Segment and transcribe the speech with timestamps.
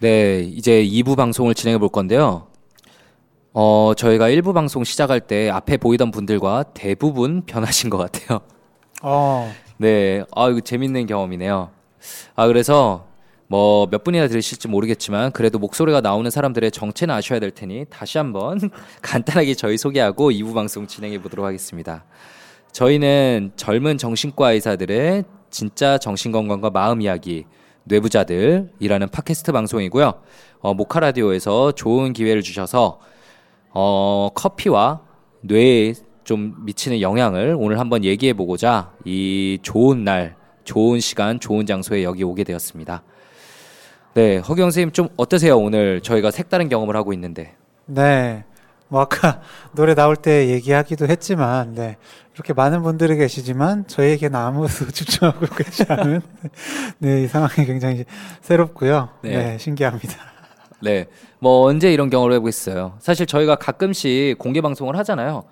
[0.00, 2.46] 네, 이제 2부 방송을 진행해 볼 건데요.
[3.52, 8.40] 어, 저희가 1부 방송 시작할 때 앞에 보이던 분들과 대부분 변하신 것 같아요.
[9.02, 11.70] 어, 네, 아, 이거 재밌는 경험이네요.
[12.34, 13.06] 아, 그래서
[13.48, 18.58] 뭐 몇 분이나 들으실지 모르겠지만 그래도 목소리가 나오는 사람들의 정체는 아셔야 될 테니 다시 한번
[19.02, 22.04] 간단하게 저희 소개하고 2부 방송 진행해 보도록 하겠습니다.
[22.72, 27.44] 저희는 젊은 정신과 의사들의 진짜 정신건강과 마음 이야기,
[27.90, 30.14] 뇌부자들이라는 팟캐스트 방송이고요.
[30.60, 33.00] 어, 모카 라디오에서 좋은 기회를 주셔서
[33.70, 35.00] 어, 커피와
[35.42, 42.04] 뇌에 좀 미치는 영향을 오늘 한번 얘기해 보고자 이 좋은 날, 좋은 시간, 좋은 장소에
[42.04, 43.02] 여기 오게 되었습니다.
[44.14, 45.56] 네, 허경 선생님 좀 어떠세요?
[45.58, 47.56] 오늘 저희가 색다른 경험을 하고 있는데.
[47.86, 48.44] 네.
[48.88, 49.40] 뭐 아까
[49.72, 51.96] 노래 나올 때 얘기하기도 했지만, 네.
[52.40, 56.22] 이렇게 많은 분들이 계시지만 저희에게는 아무도 집중하고 계시지 않은
[56.98, 58.06] 네, 이 상황이 굉장히
[58.40, 59.10] 새롭고요.
[59.20, 59.30] 네.
[59.36, 60.14] 네, 신기합니다.
[60.80, 61.06] 네,
[61.38, 62.94] 뭐 언제 이런 경험을 해보겠어요.
[62.98, 65.44] 사실 저희가 가끔씩 공개 방송을 하잖아요.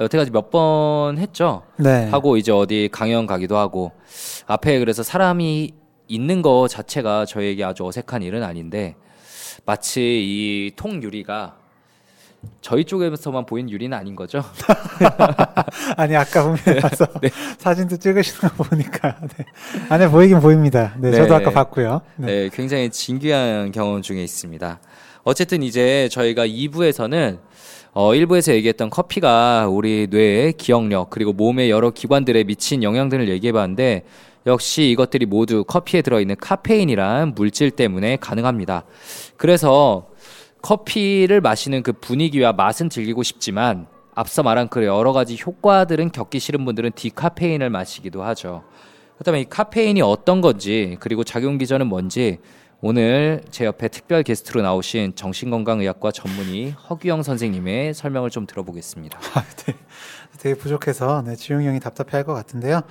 [0.00, 1.62] 여태까지 몇 번 했죠.
[1.76, 2.08] 네.
[2.10, 3.92] 하고 이제 어디 강연 가기도 하고
[4.48, 5.72] 앞에 그래서 사람이
[6.08, 8.96] 있는 거 자체가 저에게 아주 어색한 일은 아닌데
[9.64, 11.56] 마치 이 통유리가
[12.60, 14.42] 저희 쪽에서만 보이는 유리는 아닌 거죠.
[15.96, 17.28] 아니 아까 보면 와서 네.
[17.58, 19.44] 사진도 찍으시는 거 보니까 네.
[19.88, 20.94] 안에 보이긴 보입니다.
[20.98, 21.16] 네, 네.
[21.16, 22.00] 저도 아까 봤고요.
[22.16, 22.26] 네.
[22.26, 24.80] 네, 굉장히 진귀한 경험 중에 있습니다.
[25.24, 27.38] 어쨌든 이제 저희가 2부에서는
[27.94, 34.04] 어, 1부에서 얘기했던 커피가 우리 뇌의 기억력 그리고 몸의 여러 기관들에 미친 영향들을 얘기해 봤는데
[34.46, 38.84] 역시 이것들이 모두 커피에 들어있는 카페인이란 물질 때문에 가능합니다.
[39.36, 40.06] 그래서
[40.62, 46.64] 커피를 마시는 그 분위기와 맛은 즐기고 싶지만 앞서 말한 그 여러 가지 효과들은 겪기 싫은
[46.64, 48.62] 분들은 디카페인을 마시기도 하죠.
[49.14, 52.38] 그렇다면 이 카페인이 어떤 건지 그리고 작용 기전은 뭔지
[52.80, 59.18] 오늘 제 옆에 특별 게스트로 나오신 정신건강의학과 전문의 허규영 선생님의 설명을 좀 들어보겠습니다.
[59.34, 59.74] 아, 네.
[60.38, 62.82] 되게 부족해서 네, 지용이 형이 답답해할 것 같은데요.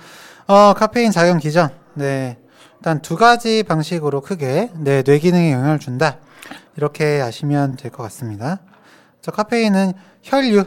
[0.46, 1.68] 어, 카페인 작용 기전.
[1.94, 2.38] 네.
[2.78, 6.18] 일단 두 가지 방식으로 크게 네, 뇌 기능에 영향을 준다.
[6.76, 8.60] 이렇게 아시면 될 것 같습니다.
[9.20, 10.64] 저 카페인은 혈류,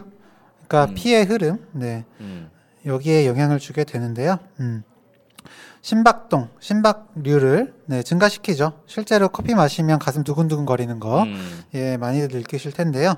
[0.67, 0.95] 그러니까 음.
[0.95, 2.49] 피의 흐름, 네, 음,
[2.85, 4.37] 여기에 영향을 주게 되는데요.
[4.59, 4.83] 음.
[5.81, 8.81] 심박동, 심박류를 네, 증가시키죠.
[8.87, 13.15] 실제로 커피 마시면 가슴 두근두근 거리는 거, 음, 예, 많이들 느끼실 텐데요.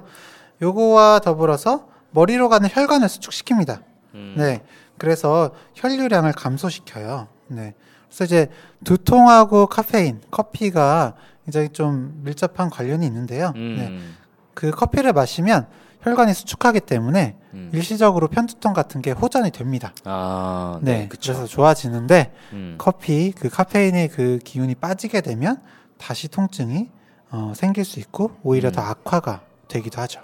[0.61, 3.83] 요거와 더불어서 머리로 가는 혈관을 수축시킵니다.
[4.15, 4.35] 음.
[4.37, 4.63] 네.
[4.97, 7.27] 그래서 혈류량을 감소시켜요.
[7.47, 7.73] 네.
[8.07, 8.47] 그래서 이제
[8.83, 11.13] 두통하고 카페인, 커피가
[11.47, 13.53] 굉장히 좀 밀접한 관련이 있는데요.
[13.55, 13.87] 네.
[13.87, 14.17] 음,
[14.53, 15.67] 그 커피를 마시면
[16.01, 17.71] 혈관이 수축하기 때문에 음.
[17.73, 19.93] 일시적으로 편두통 같은 게 호전이 됩니다.
[20.03, 20.91] 아, 네.
[20.91, 21.09] 네.
[21.09, 25.61] 그래서 좋아지는데 음, 커피 그 카페인의 그 기운이 빠지게 되면
[25.97, 26.89] 다시 통증이
[27.31, 28.71] 어, 생길 수 있고 오히려 음.
[28.73, 30.19] 더 악화가 되기도 하죠.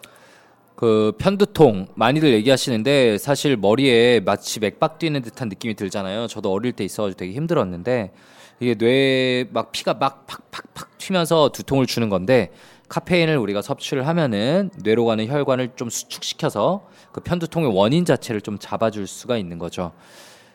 [0.75, 6.27] 그 편두통 많이들 얘기하시는데 사실 머리에 마치 맥박 뛰는 듯한 느낌이 들잖아요.
[6.27, 8.11] 저도 어릴 때 있어가지고 되게 힘들었는데
[8.59, 10.72] 이게 뇌에 막 피가 막 팍팍팍
[11.03, 12.51] 튀면서 두통을 주는 건데
[12.87, 19.07] 카페인을 우리가 섭취를 하면은 뇌로 가는 혈관을 좀 수축시켜서 그 편두통의 원인 자체를 좀 잡아줄
[19.07, 19.91] 수가 있는 거죠.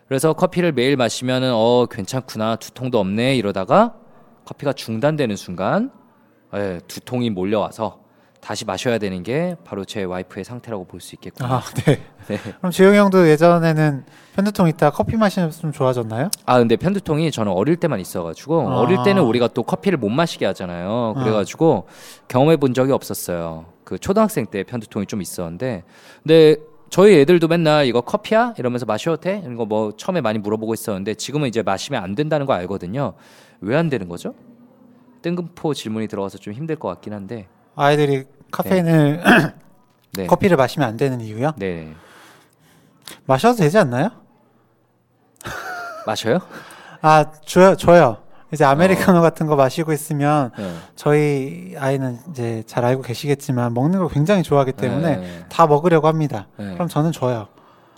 [0.06, 3.94] 그래서 커피를 매일 마시면은 어 괜찮구나 두통도 없네 이러다가
[4.46, 5.90] 커피가 중단되는 순간
[6.54, 8.00] 예, 두통이 몰려와서
[8.40, 11.48] 다시 마셔야 되는 게 바로 제 와이프의 상태라고 볼 수 있겠군요.
[11.52, 12.00] 아, 네.
[12.28, 12.38] 네.
[12.58, 14.04] 그럼 지용 형도 예전에는
[14.36, 16.30] 편두통 있다 커피 마시면 좀 좋아졌나요?
[16.46, 18.76] 아 근데 편두통이 저는 어릴 때만 있어가지고 아.
[18.80, 21.14] 어릴 때는 우리가 또 커피를 못 마시게 하잖아요.
[21.18, 21.86] 그래가지고
[22.28, 23.66] 경험해 본 적이 없었어요.
[23.84, 25.82] 그 초등학생 때 편두통이 좀 있었는데
[26.22, 26.56] 근데
[26.90, 29.40] 저희 애들도 맨날 이거 커피야 이러면서 마셔도 돼?
[29.44, 33.14] 이런 거 뭐 처음에 많이 물어보고 있었는데 지금은 이제 마시면 안 된다는 거 알거든요.
[33.60, 34.34] 왜 안 되는 거죠?
[35.22, 37.48] 뜬금포 질문이 들어가서 좀 힘들 것 같긴 한데.
[37.78, 39.22] 아이들이 카페인을
[40.12, 40.26] 네.
[40.28, 41.52] 커피를 마시면 안 되는 이유요?
[41.56, 41.94] 네.
[43.24, 44.10] 마셔도 되지 않나요?
[46.06, 46.40] 마셔요?
[47.00, 48.18] 아, 줘요, 줘요.
[48.52, 48.68] 이제 어.
[48.68, 50.74] 아메리카노 같은 거 마시고 있으면 네.
[50.96, 55.44] 저희 아이는 이제 잘 알고 계시겠지만 먹는 걸 굉장히 좋아하기 때문에 네.
[55.48, 56.46] 다 먹으려고 합니다.
[56.56, 56.72] 네.
[56.72, 57.48] 그럼 저는 줘요.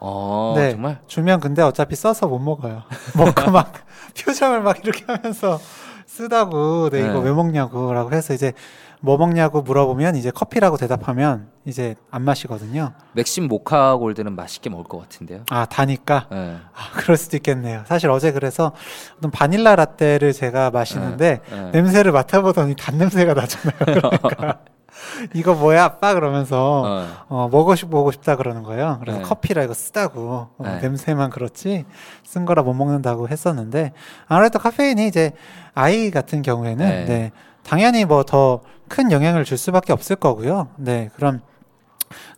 [0.00, 0.72] 어, 네.
[0.72, 0.98] 정말.
[1.06, 2.82] 주면 근데 어차피 써서 못 먹어요.
[3.16, 3.72] 먹고 막
[4.18, 5.60] 표정을 막 이렇게 하면서
[6.06, 7.26] 쓰다고 네, 이거 네.
[7.26, 8.52] 왜 먹냐고 라고 해서 이제
[9.00, 12.92] 뭐 먹냐고 물어보면 이제 커피라고 대답하면 이제 안 마시거든요.
[13.14, 15.44] 맥심 모카 골드는 맛있게 먹을 것 같은데요.
[15.50, 16.56] 아 다니까 네.
[16.74, 17.82] 아, 그럴 수도 있겠네요.
[17.86, 18.72] 사실 어제 그래서
[19.18, 21.70] 어떤 바닐라 라떼를 제가 마시는데 네.
[21.72, 23.78] 냄새를 맡아보더니 단 냄새가 나잖아요.
[23.80, 24.58] 그러니까
[25.34, 27.06] 이거 뭐야, 아빠 그러면서 어.
[27.28, 28.98] 어, 먹고 싶 먹고 싶다 그러는 거예요.
[29.00, 29.24] 그래서 네.
[29.24, 30.80] 커피라 이거 쓰다고 어, 네.
[30.80, 31.84] 냄새만 그렇지
[32.24, 33.92] 쓴 거라 못 먹는다고 했었는데
[34.26, 35.32] 아무래도 카페인이 이제
[35.74, 37.04] 아이 같은 경우에는 네.
[37.04, 37.32] 네.
[37.70, 40.68] 당연히 뭐 더 큰 영향을 줄 수밖에 없을 거고요.
[40.76, 41.40] 네, 그럼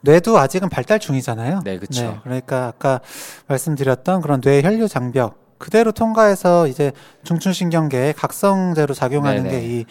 [0.02, 1.61] 뇌도 아직은 발달 중이잖아요.
[1.64, 2.20] 네, 그렇죠.
[2.25, 3.00] 그러니까 아까
[3.46, 6.93] 말씀드렸던 그런 뇌 혈류 장벽 그대로 통과해서 이제
[7.25, 9.49] 중추신경계에 각성제로 작용하는.
[9.49, 9.84] 게 이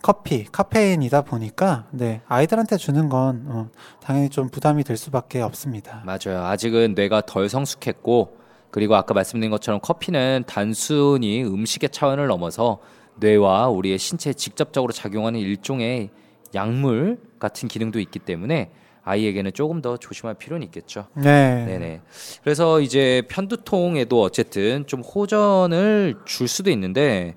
[0.00, 3.68] 커피, 카페인이다 보니까 네 아이들한테 주는 건 어,
[4.02, 6.02] 당연히 좀 부담이 될 수밖에 없습니다.
[6.06, 6.44] 맞아요.
[6.46, 8.36] 아직은 뇌가 덜 성숙했고
[8.70, 12.78] 그리고 아까 말씀드린 것처럼 커피는 단순히 음식의 차원을 넘어서
[13.16, 16.10] 뇌와 우리의 신체에 직접적으로 작용하는 일종의
[16.54, 18.70] 약물 같은 기능도 있기 때문에
[19.04, 21.06] 아이에게는 조금 더 조심할 필요는 있겠죠.
[21.14, 21.64] 네.
[21.64, 22.00] 네네.
[22.42, 27.36] 그래서 이제 편두통에도 어쨌든 좀 호전을 줄 수도 있는데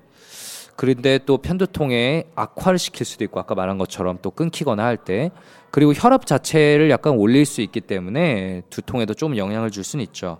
[0.74, 5.30] 그런데 또 편두통에 악화를 시킬 수도 있고 아까 말한 것처럼 또 끊기거나 할 때
[5.70, 10.38] 그리고 혈압 자체를 약간 올릴 수 있기 때문에 두통에도 좀 영향을 줄 수는 있죠.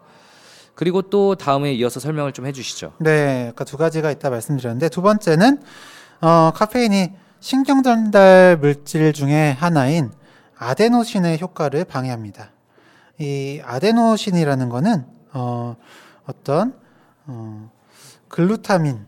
[0.75, 2.95] 그리고 또 다음에 이어서 설명을 좀 해주시죠.
[2.99, 5.61] 네, 아까 두 가지가 있다 말씀드렸는데 두 번째는
[6.21, 10.11] 어, 카페인이 신경 전달 물질 중에 하나인
[10.57, 12.51] 아데노신의 효과를 방해합니다.
[13.19, 15.77] 이 아데노신이라는 거는 어,
[16.27, 16.75] 어떤
[17.27, 17.71] 어,
[18.29, 19.07] 글루타민,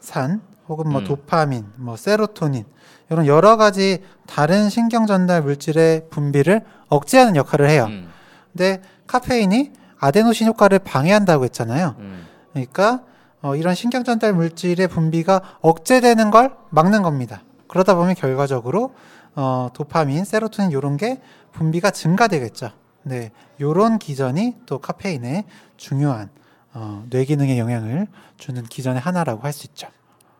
[0.00, 1.04] 산 혹은 뭐 음.
[1.04, 2.64] 도파민, 뭐 세로토닌
[3.10, 7.86] 이런 여러 가지 다른 신경 전달 물질의 분비를 억제하는 역할을 해요.
[7.88, 8.08] 음,
[8.52, 9.72] 근데 카페인이
[10.06, 11.94] 아데노신 효과를 방해한다고 했잖아요.
[12.00, 13.02] 음, 그러니까
[13.40, 17.42] 어, 이런 신경 전달 물질의 분비가 억제되는 걸 막는 겁니다.
[17.68, 18.94] 그러다 보면 결과적으로
[19.36, 21.20] 어, 도파민, 세로토닌 이런 게
[21.52, 22.70] 분비가 증가되겠죠.
[23.04, 25.44] 네, 요런 기전이 또 카페인의
[25.76, 26.30] 중요한
[26.74, 28.08] 어, 뇌 기능에 영향을
[28.38, 29.86] 주는 기전의 하나라고 할 수 있죠.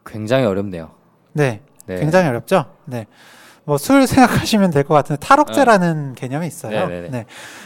[0.04, 0.90] 굉장히 어렵네요.
[1.34, 1.96] 네, 네.
[2.00, 2.66] 굉장히 어렵죠.
[2.86, 3.06] 네.
[3.64, 6.76] 뭐 술 생각하시면 될 것 같은데 탈옥제라는 개념이 있어요.
[6.84, 6.86] 어.
[6.88, 7.08] 네네네.
[7.10, 7.24] 네.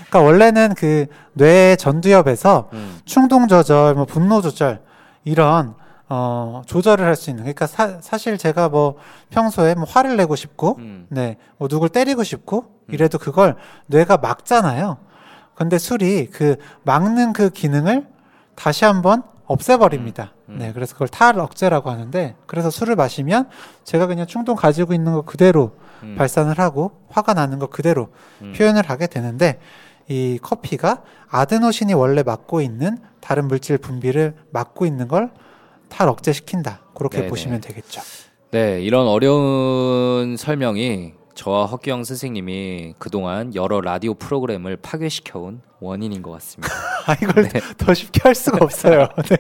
[0.09, 4.81] 그러니까 원래는 그뇌 전두엽에서 음, 충동 조절, 뭐 분노 조절
[5.25, 5.75] 이런
[6.09, 7.45] 어 조절을 할 수 있는.
[7.45, 8.97] 그러니까 사, 사실 제가 뭐
[9.31, 13.57] 평소에 뭐 화를 내고 싶고, 음, 네, 뭐 누굴 때리고 싶고 이래도 그걸
[13.87, 14.99] 뇌가 막잖아요.
[15.55, 18.07] 근데 술이 그 막는 그 기능을
[18.55, 20.33] 다시 한번 없애버립니다.
[20.49, 20.59] 음, 음.
[20.59, 23.49] 네, 그래서 그걸 탈억제라고 하는데, 그래서 술을 마시면
[23.85, 25.73] 제가 그냥 충동 가지고 있는 거 그대로
[26.03, 28.09] 음, 발산을 하고 화가 나는 거 그대로
[28.43, 28.53] 음.
[28.57, 29.61] 표현을 하게 되는데
[30.09, 35.31] 이 커피가 아데노신이 원래 맡고 있는 다른 물질 분비를 막고 있는 걸
[35.89, 36.81] 탈억제시킨다.
[36.95, 37.29] 그렇게 네네.
[37.29, 38.01] 보시면 되겠죠.
[38.53, 46.73] 네, 이런 어려운 설명이 저와 허기영 선생님이 그동안 여러 라디오 프로그램을 파괴시켜온 원인인 것 같습니다.
[47.07, 49.07] 아 이걸 더 쉽게 할 수가 없어요.
[49.29, 49.37] 네.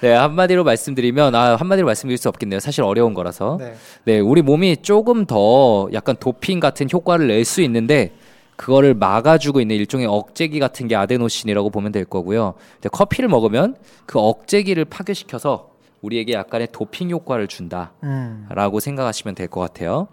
[0.00, 2.58] 네, 한마디로 말씀드리면, 아, 한마디로 말씀드릴 수 없겠네요.
[2.58, 3.58] 사실 어려운 거라서.
[3.60, 3.74] 네.
[4.04, 8.12] 네, 우리 몸이 조금 더 약간 도핑 같은 효과를 낼 수 있는데,
[8.56, 12.54] 그거를 막아주고 있는 일종의 억제기 같은 게 아데노신이라고 보면 될 거고요.
[12.74, 15.70] 근데 커피를 먹으면 그 억제기를 파괴시켜서
[16.02, 17.92] 우리에게 약간의 도핑 효과를 준다.
[18.02, 18.46] 음.
[18.50, 20.08] 라고 생각하시면 될 것 같아요.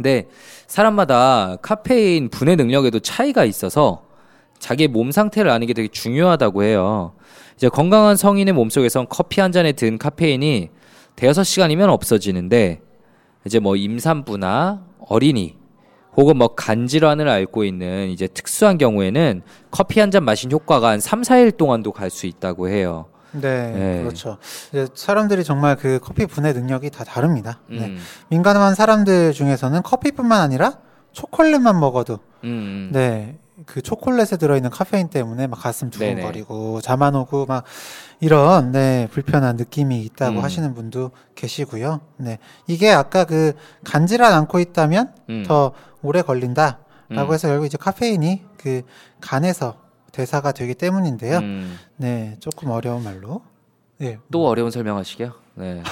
[0.00, 0.28] 근데
[0.66, 4.04] 사람마다 카페인 분해 능력에도 차이가 있어서
[4.58, 7.12] 자기의 몸 상태를 아는 게 되게 중요하다고 해요.
[7.54, 10.70] 이제 건강한 성인의 몸속에선 커피 한 잔에 든 카페인이
[11.16, 12.80] 대여섯 시간이면 없어지는데
[13.44, 15.56] 이제 뭐 임산부나 어린이
[16.16, 21.20] 혹은 뭐 간질환을 앓고 있는 이제 특수한 경우에는 커피 한 잔 마신 효과가 한 3,
[21.20, 23.06] 4일 동안도 갈 수 있다고 해요.
[23.32, 24.02] 네, 네.
[24.02, 24.38] 그렇죠.
[24.70, 27.60] 이제 사람들이 정말 그 커피 분해 능력이 다 다릅니다.
[27.68, 27.86] 네.
[27.86, 30.78] 음, 민감한 사람들 중에서는 커피뿐만 아니라
[31.12, 32.90] 초콜릿만 먹어도 음, 음.
[32.92, 33.36] 네.
[33.66, 37.64] 그 초콜릿에 들어있는 카페인 때문에 막 가슴 두근거리고 잠 안 오고 막
[38.18, 40.44] 이런 네 불편한 느낌이 있다고 음.
[40.44, 42.00] 하시는 분도 계시고요.
[42.16, 43.52] 네 이게 아까 그
[43.84, 45.44] 간질환 않고 있다면 음.
[45.46, 45.72] 더
[46.02, 46.78] 오래 걸린다라고
[47.10, 47.32] 음.
[47.34, 48.82] 해서 결국 이제 카페인이 그
[49.20, 49.76] 간에서
[50.12, 51.38] 대사가 되기 때문인데요.
[51.38, 51.78] 음.
[51.96, 53.42] 네 조금 어려운 말로
[53.98, 54.18] 네.
[54.32, 55.32] 또 어려운 설명하시게요?
[55.56, 55.82] 네.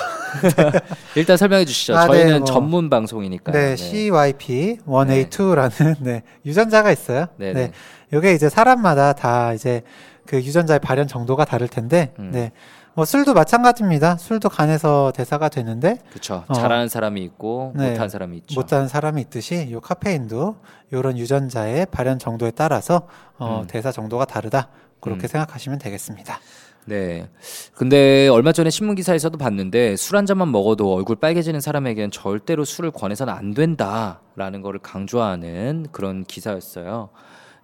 [1.14, 1.94] 일단 설명해 주시죠.
[1.96, 2.46] 아, 네, 저희는 뭐.
[2.46, 3.54] 전문 방송이니까요.
[3.54, 6.22] 네, CYP1A2라는 네.
[6.46, 7.26] 유전자가 있어요.
[7.36, 7.66] 네, 네.
[7.66, 7.72] 네.
[8.12, 9.82] 요게 이제 사람마다 다 이제
[10.26, 12.30] 그 유전자의 발현 정도가 다를 텐데, 음.
[12.32, 12.52] 네.
[12.98, 14.16] 뭐 술도 마찬가지입니다.
[14.16, 16.42] 술도 간에서 대사가 되는데, 그렇죠.
[16.48, 16.52] 어.
[16.52, 17.90] 잘하는 사람이 있고 네.
[17.90, 18.58] 못하는 사람이 있죠.
[18.60, 20.56] 못하는 사람이 있듯이 요 카페인도
[20.92, 23.06] 요런 유전자의 발현 정도에 따라서
[23.38, 23.66] 어, 음.
[23.68, 24.70] 대사 정도가 다르다.
[24.98, 25.28] 그렇게 음.
[25.28, 26.40] 생각하시면 되겠습니다.
[26.86, 27.28] 네.
[27.76, 32.90] 근데 얼마 전에 신문 기사에서도 봤는데 술 한 잔만 먹어도 얼굴 빨개지는 사람에게는 절대로 술을
[32.90, 37.10] 권해서는 안 된다라는 거를 강조하는 그런 기사였어요.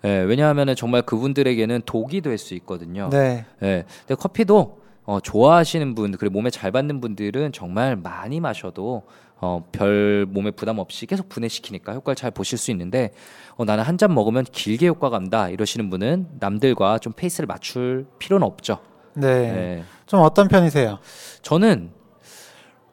[0.05, 3.09] 예, 왜냐하면은 정말 그분들에게는 독이 될 수 있거든요.
[3.11, 3.47] 네.
[3.65, 3.85] 예.
[4.07, 9.03] 근데 커피도 어, 좋아하시는 분, 그리고 몸에 잘 받는 분들은 정말 많이 마셔도
[9.41, 13.11] 어, 별 몸에 부담 없이 계속 분해시키니까 효과를 잘 보실 수 있는데
[13.57, 18.47] 어, 나는 한 잔 먹으면 길게 효과가 온다 이러시는 분은 남들과 좀 페이스를 맞출 필요는
[18.47, 18.79] 없죠.
[19.15, 19.29] 네.
[19.29, 19.85] 예.
[20.07, 20.99] 좀 어떤 편이세요?
[21.43, 21.91] 저는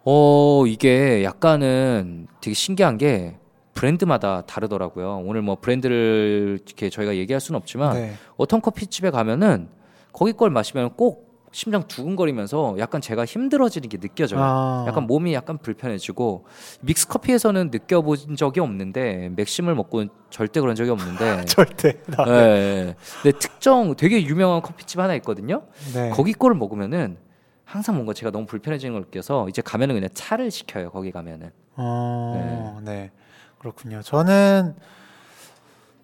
[0.04, 3.38] 어, 이게 약간은 되게 신기한 게
[3.74, 5.24] 브랜드마다 다르더라고요.
[5.26, 8.14] 오늘 뭐 브랜드를 이렇게 저희가 얘기할 수는 없지만 네.
[8.36, 9.70] 어떤 커피집에 가면은
[10.12, 14.40] 거기 걸 마시면 꼭 심장 두근거리면서 약간 제가 힘들어지는 게 느껴져요.
[14.42, 14.86] 아.
[14.88, 16.46] 약간 몸이 약간 불편해지고
[16.82, 22.02] 믹스 커피에서는 느껴본 적이 없는데 맥심을 먹고 절대 그런 적이 없는데 절대.
[22.08, 22.96] 나- 예, 예.
[23.22, 25.64] 근데 특정 되게 유명한 커피집 하나 있거든요.
[25.94, 26.10] 네.
[26.12, 27.18] 거기 거를 먹으면은
[27.66, 30.90] 항상 뭔가 제가 너무 불편해지는 걸 느껴서 이제 가면은 그냥 차를 시켜요.
[30.92, 31.52] 거기 가면은.
[31.76, 33.12] 어, 네.
[33.60, 34.02] 그렇군요.
[34.02, 34.76] 저는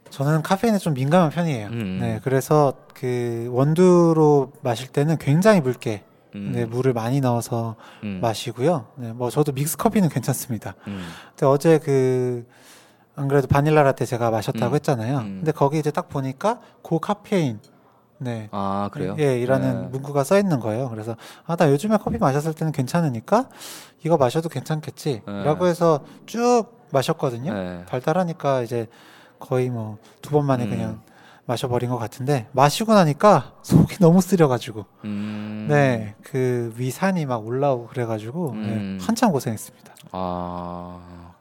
[0.10, 1.68] 저는 카페인에 좀 민감한 편이에요.
[1.68, 1.98] 음.
[2.02, 6.04] 네, 그래서 그 원두로 마실 때는 굉장히 묽게
[6.36, 8.88] 음, 네, 물을 많이 넣어서 음, 마시고요.
[8.96, 10.76] 네, 뭐 저도 믹스 커피는 괜찮습니다.
[10.88, 12.46] 음, 근데 어제 그
[13.18, 14.76] 안 그래도 바닐라 라떼 제가 마셨다고 음.
[14.76, 15.18] 했잖아요.
[15.18, 15.38] 음.
[15.40, 17.60] 근데 거기 이제 딱 보니까 고카페인
[18.20, 18.48] 네.
[18.52, 19.16] 아 그래요?
[19.20, 19.88] 예, 이라는 네.
[19.90, 20.90] 문구가 써 있는 거예요.
[20.90, 23.50] 그래서 아, 나 요즘에 커피 마셨을 때는 괜찮으니까
[24.06, 25.24] 이거 마셔도 괜찮겠지.
[25.26, 25.44] 네.
[25.44, 27.54] 라고 해서 쭉 마셨거든요.
[27.54, 27.86] 네.
[27.88, 28.88] 달달하니까 이제
[29.40, 30.70] 거의 뭐 두 번 만에 음.
[30.70, 31.02] 그냥
[31.46, 38.60] 마셔버린 것 같은데 마시고 나니까 속이 너무 쓰려가지고 음, 네그 위산이 막 올라오고 그래가지고 네,
[38.74, 38.98] 음.
[39.02, 39.94] 한참 고생했습니다.
[40.12, 41.34] 아,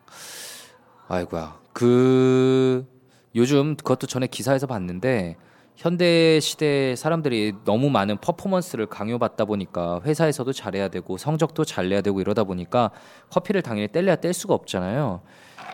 [1.09, 1.57] 아이고야.
[1.73, 2.87] 그
[3.35, 5.37] 요즘 그것도 전에 기사에서 봤는데
[5.77, 12.21] 현대 시대 사람들이 너무 많은 퍼포먼스를 강요받다 보니까 회사에서도 잘해야 되고 성적도 잘 내야 되고
[12.21, 12.91] 이러다 보니까
[13.31, 15.21] 커피를 당연히 뗄래야 뗄 수가 없잖아요.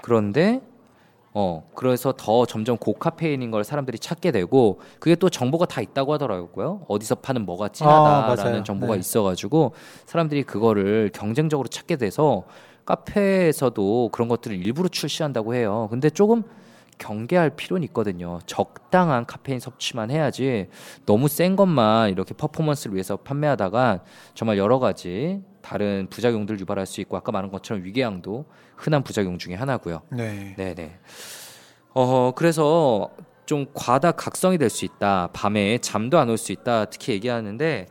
[0.02, 0.61] 그런데
[1.35, 6.85] 어 그래서 더 점점 고카페인인 걸 사람들이 찾게 되고 그게 또 정보가 다 있다고 하더라고요.
[6.89, 8.62] 어디서 파는 뭐가 아, 진하다라는 맞아요.
[8.62, 9.01] 정보가 네.
[9.01, 9.73] 있어가지고
[10.05, 12.45] 사람들이 그거를 경쟁적으로 찾게 돼서
[12.85, 15.89] 카페에서도 그런 것들을 일부러 출시한다고 해요.
[15.91, 16.43] 근데 조금
[16.99, 18.39] 경계할 필요는 있거든요.
[18.47, 20.69] 적당한 카페인 섭취만 해야지
[21.07, 24.01] 너무 센 것만 이렇게 퍼포먼스를 위해서 판매하다가
[24.35, 28.45] 정말 여러 가지 다른 부작용들 유발할 수 있고 아까 말한 것처럼 위궤양도
[28.76, 30.02] 흔한 부작용 중에 하나고요.
[30.11, 30.55] 네.
[30.59, 30.99] 네 네.
[31.95, 33.09] 어 그래서
[33.47, 35.31] 좀 과다 각성이 될 수 있다.
[35.33, 36.85] 밤에 잠도 안 올 수 있다.
[36.91, 37.87] 특히 얘기하는데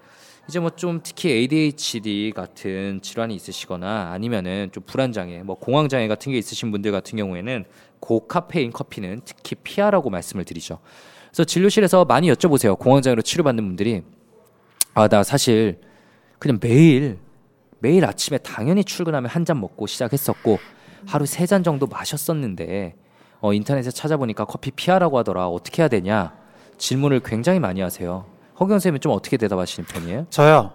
[0.47, 6.07] 이제 뭐 좀 특히 ADHD 같은 질환이 있으시거나 아니면은 좀 불안 장애, 뭐 공황 장애
[6.07, 7.65] 같은 게 있으신 분들 같은 경우에는
[7.99, 10.77] 고카페인 커피는 특히 피하라고 말씀을 드리죠.
[11.29, 12.77] 그래서 진료실에서 많이 여쭤보세요.
[12.77, 14.03] 공황 장애로 치료받는 분들이
[14.93, 15.79] 아 나 사실
[16.37, 17.17] 그냥 매일
[17.81, 20.59] 매일 아침에 당연히 출근하면 한 잔 먹고 시작했었고
[21.07, 22.95] 하루 세 잔 정도 마셨었는데
[23.41, 25.47] 어, 인터넷에 찾아보니까 커피 피하라고 하더라.
[25.47, 26.33] 어떻게 해야 되냐?
[26.77, 28.25] 질문을 굉장히 많이 하세요.
[28.59, 30.27] 허경 쌤은 좀 어떻게 대답하시는 편이에요?
[30.29, 30.73] 저요.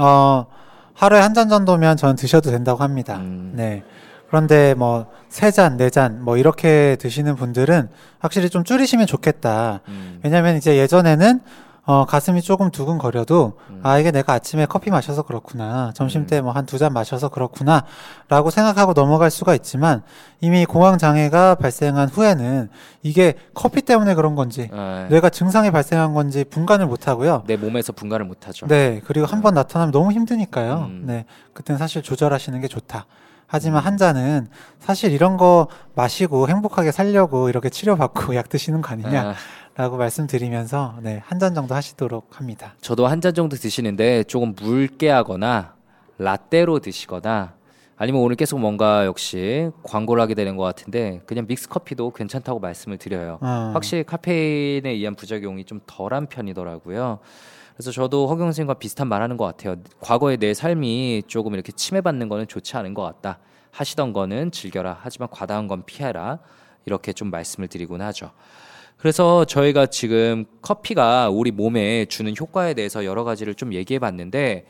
[0.00, 0.46] 어
[0.94, 3.16] 하루에 한 잔 정도면 저는 드셔도 된다고 합니다.
[3.18, 3.52] 음.
[3.54, 3.84] 네.
[4.28, 7.88] 그런데 뭐 세 잔, 네 잔 뭐 이렇게 드시는 분들은
[8.18, 9.80] 확실히 좀 줄이시면 좋겠다.
[9.88, 11.40] 음, 왜냐면 이제 예전에는
[11.90, 13.80] 어 가슴이 조금 두근거려도 음.
[13.82, 15.90] 아 이게 내가 아침에 커피 마셔서 그렇구나.
[15.94, 16.26] 점심 음.
[16.26, 20.02] 때뭐 한 두 잔 마셔서 그렇구나라고 생각하고 넘어갈 수가 있지만
[20.42, 22.68] 이미 공황 장애가 발생한 후에는
[23.02, 27.44] 이게 커피 때문에 그런 건지 아, 내가 증상이 발생한 건지 분간을 못 하고요.
[27.46, 28.66] 내 몸에서 분간을 못 하죠.
[28.66, 30.88] 네, 그리고 한번 나타나면 너무 힘드니까요.
[30.90, 31.04] 음.
[31.06, 33.06] 네, 그때는 사실 조절하시는 게 좋다.
[33.50, 34.46] 하지만 한 잔은
[34.78, 41.22] 사실 이런 거 마시고 행복하게 살려고 이렇게 치료받고 약 드시는 거 아, 아니냐라고 말씀드리면서 네,
[41.24, 42.74] 한 잔 정도 하시도록 합니다.
[42.82, 45.74] 저도 한 잔 정도 드시는데 조금 묽게 하거나
[46.18, 47.54] 라떼로 드시거나
[47.96, 52.98] 아니면 오늘 계속 뭔가 역시 광고를 하게 되는 것 같은데 그냥 믹스 커피도 괜찮다고 말씀을
[52.98, 53.38] 드려요.
[53.40, 57.18] 어, 확실히 카페인에 의한 부작용이 좀 덜한 편이더라고요.
[57.78, 59.76] 그래서 저도 허경 선생님과 비슷한 말 하는 것 같아요.
[60.00, 63.38] 과거에 내 삶이 조금 이렇게 침해받는 거는 좋지 않은 것 같다.
[63.70, 64.98] 하시던 거는 즐겨라.
[65.00, 66.40] 하지만 과다한 건 피해라.
[66.86, 68.32] 이렇게 좀 말씀을 드리곤 하죠.
[68.96, 74.66] 그래서 저희가 지금 커피가 우리 몸에 주는 효과에 대해서 여러 가지를 좀 얘기해 봤는데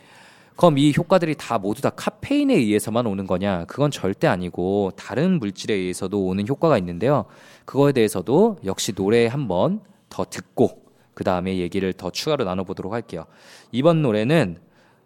[0.56, 3.64] 그럼 이 효과들이 다 모두 다 카페인에 의해서만 오는 거냐?
[3.68, 7.24] 그건 절대 아니고 다른 물질에 의해서도 오는 효과가 있는데요.
[7.64, 10.87] 그거에 대해서도 역시 노래 한번 더 듣고
[11.18, 13.24] 그 다음에 얘기를 더 추가로 나눠보도록 할게요.
[13.72, 14.58] 이번 노래는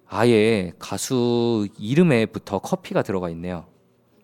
[0.07, 3.65] 아예 가수 이름에부터 커피가 들어가 있네요.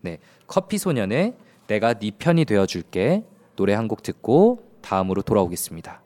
[0.02, 1.34] 네, 커피 소년의
[1.66, 3.24] 내가 네 편이 되어줄게
[3.56, 6.02] 노래 한 곡 듣고 다음으로 돌아오겠습니다.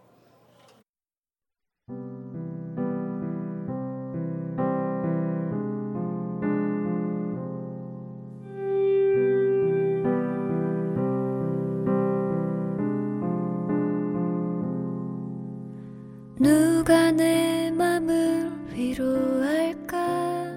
[16.42, 20.52] 누가 내 맘을 위로할까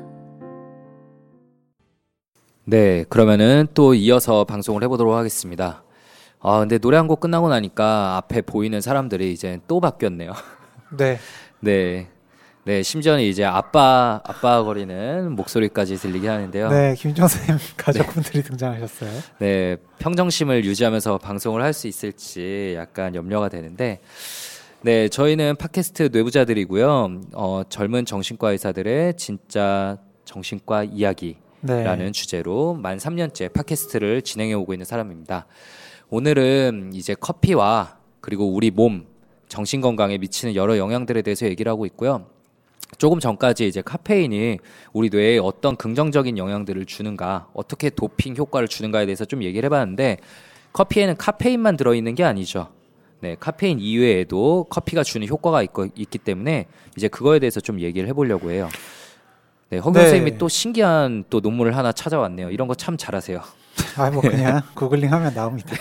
[2.65, 5.83] 네, 그러면은 또 이어서 방송을 해보도록 하겠습니다.
[6.41, 10.33] 아, 근데 노래 한 곡 끝나고 나니까 앞에 보이는 사람들이 이제 또 바뀌었네요.
[10.97, 11.19] 네,
[11.59, 12.07] 네.
[12.63, 16.69] 네, 심지어는 이제 아빠 아빠 거리는 목소리까지 들리게 하는데요.
[16.69, 19.11] 네, 네, 김종쌤 가족분들이 등장하셨어요.
[19.99, 23.99] 평정심을 유지하면서 방송을 할 수 있을지 약간 염려가 되는데
[24.85, 27.21] 네, 저희는 팟캐스트 뇌부자들이고요.
[27.33, 32.11] 어, 젊은 정신과 의사들의 진짜 정신과 이야기라는 네.
[32.11, 35.47] 주제로 만 3년째 팟캐스트를 진행해 오고 있는 사람입니다.
[36.11, 39.07] 오늘은 이제 커피와 그리고 우리 몸
[39.47, 42.27] 정신 건강에 미치는 여러 영향들에 대해서 얘기를 하고 있고요.
[42.99, 44.59] 조금 전까지 이제 카페인이
[44.93, 50.17] 우리 뇌에 어떤 긍정적인 영향들을 주는가, 어떻게 도핑 효과를 주는가에 대해서 좀 얘기를 해봤는데
[50.73, 52.74] 커피에는 카페인만 들어있는 게 아니죠.
[53.25, 58.51] 네, 카페인 이외에도 커피가 주는 효과가 있고, 있기 때문에 이제 그거에 대해서 좀 얘기를 해보려고
[58.51, 58.69] 해요.
[59.71, 60.01] 네, 허경 네.
[60.01, 62.51] 선생님이 또 신기한 또 논문을 하나 찾아왔네요.
[62.51, 63.41] 이런 거 참 잘하세요.
[63.97, 65.75] 아, 뭐 그냥 구글링 하면 나옵니다.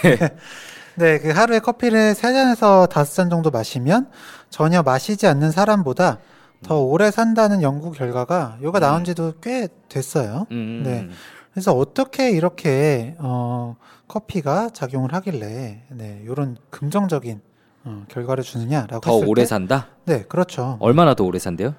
[0.96, 4.08] 네, 그 하루에 커피를 세 잔에서 다섯 잔 정도 마시면
[4.48, 6.20] 전혀 마시지 않는 사람보다
[6.62, 10.46] 더 오래 산다는 연구 결과가 요가 나온 지도 꽤 됐어요.
[10.50, 11.08] 음, 네.
[11.54, 13.76] 그래서 어떻게 이렇게 어
[14.08, 17.40] 커피가 작용을 하길래 네, 요런 긍정적인
[17.84, 19.86] 어, 결과를 주느냐라고 더 했을 오래 때 산다?
[20.04, 20.76] 네, 그렇죠.
[20.80, 21.74] 얼마나 더 오래 산대요?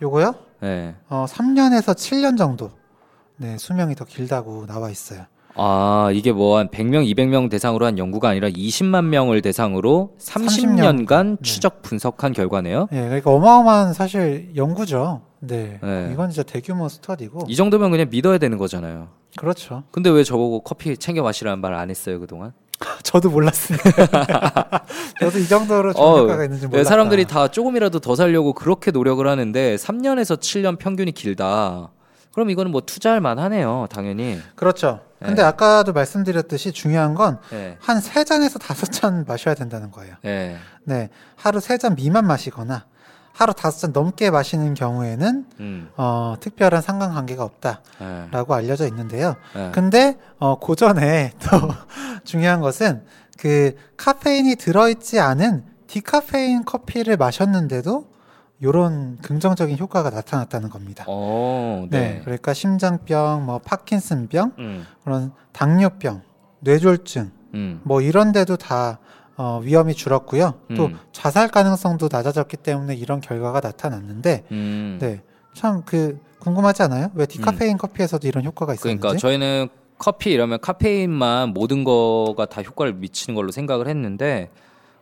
[0.00, 0.34] 요거요?
[0.60, 0.94] 네.
[1.08, 2.70] 어, 3년에서 7년 정도.
[3.36, 5.24] 네, 수명이 더 길다고 나와 있어요.
[5.56, 11.42] 아, 이게 뭐 한 100명, 200명 대상으로 한 연구가 아니라 20만 명을 대상으로 30년간 네.
[11.42, 12.88] 추적 분석한 결과네요.
[12.92, 15.22] 예, 그러니까 어마어마한 사실 연구죠.
[15.40, 15.78] 네.
[15.82, 16.10] 네.
[16.12, 17.46] 이건 진짜 대규모 스터디고.
[17.48, 19.08] 이 정도면 그냥 믿어야 되는 거잖아요.
[19.36, 19.84] 그렇죠.
[19.90, 22.52] 근데 왜 저보고 커피 챙겨 마시라는 말 안 했어요, 그동안?
[23.02, 23.90] 저도 몰랐으니까.
[25.20, 26.88] 저도 이 정도로 좋은 어, 효과가 있는지 왜 몰랐다.
[26.88, 31.90] 사람들이 다 조금이라도 더 살려고 그렇게 노력을 하는데 3년에서 7년 평균이 길다.
[32.32, 34.38] 그럼 이거는 뭐 투자할 만하네요, 당연히.
[34.56, 35.00] 그렇죠.
[35.20, 35.42] 근데 네.
[35.42, 37.78] 아까도 말씀드렸듯이 중요한 건 네.
[37.80, 40.14] 한세 잔에서 다섯 잔 마셔야 된다는 거예요.
[40.22, 40.56] 네.
[40.84, 41.08] 네.
[41.36, 42.84] 하루 세 잔 미만 마시거나
[43.36, 45.90] 하루 다섯 잔 넘게 마시는 경우에는 음.
[45.98, 47.76] 어, 특별한 상관관계가 네.
[48.00, 49.36] 없다라고 알려져 있는데요.
[49.54, 49.70] 네.
[49.74, 51.68] 근데 어 고전에 또
[52.24, 53.04] 중요한 것은
[53.38, 58.06] 그 카페인이 들어있지 않은 디카페인 커피를 마셨는데도
[58.62, 61.04] 요런 긍정적인 효과가 나타났다는 겁니다.
[61.06, 62.00] 어, 네.
[62.00, 62.20] 네.
[62.24, 64.86] 그러니까 심장병, 뭐 파킨슨병, 음.
[65.04, 66.22] 그런 당뇨병,
[66.60, 67.80] 뇌졸중 음.
[67.84, 68.98] 뭐 이런 데도 다
[69.36, 70.54] 어, 위험이 줄었고요.
[70.76, 70.98] 또 음.
[71.12, 74.98] 자살 가능성도 낮아졌기 때문에 이런 결과가 나타났는데 음.
[75.00, 75.20] 네.
[75.54, 77.10] 참 그 궁금하지 않아요?
[77.14, 79.00] 왜 디카페인 커피에서도 이런 효과가 있었는지?
[79.00, 79.68] 그러니까 저희는
[79.98, 84.50] 커피 이러면 카페인만 모든 거가 다 효과를 미치는 걸로 생각을 했는데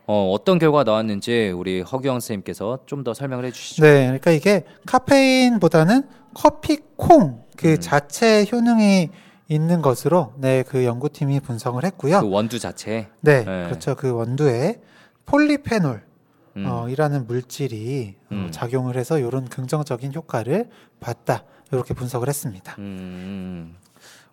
[0.06, 3.82] 어, 어떤 결과가 나왔는지 우리 허규영 선생님께서 좀 더 설명을 해주시죠.
[3.82, 7.76] 네, 그러니까 이게 카페인보다는 커피 콩그 음.
[7.80, 9.10] 자체 효능이
[9.48, 12.20] 있는 것으로 네 그 연구팀이 분석을 했고요.
[12.20, 13.08] 그 원두 자체.
[13.20, 13.64] 네, 네.
[13.66, 13.94] 그렇죠.
[13.94, 14.80] 그 원두에
[15.26, 16.02] 폴리페놀
[16.56, 16.66] 음.
[16.66, 18.48] 어, 이라는 물질이 어, 음.
[18.50, 20.68] 작용을 해서 이런 긍정적인 효과를
[21.00, 21.44] 봤다.
[21.72, 22.76] 이렇게 분석을 했습니다.
[22.78, 23.76] 음.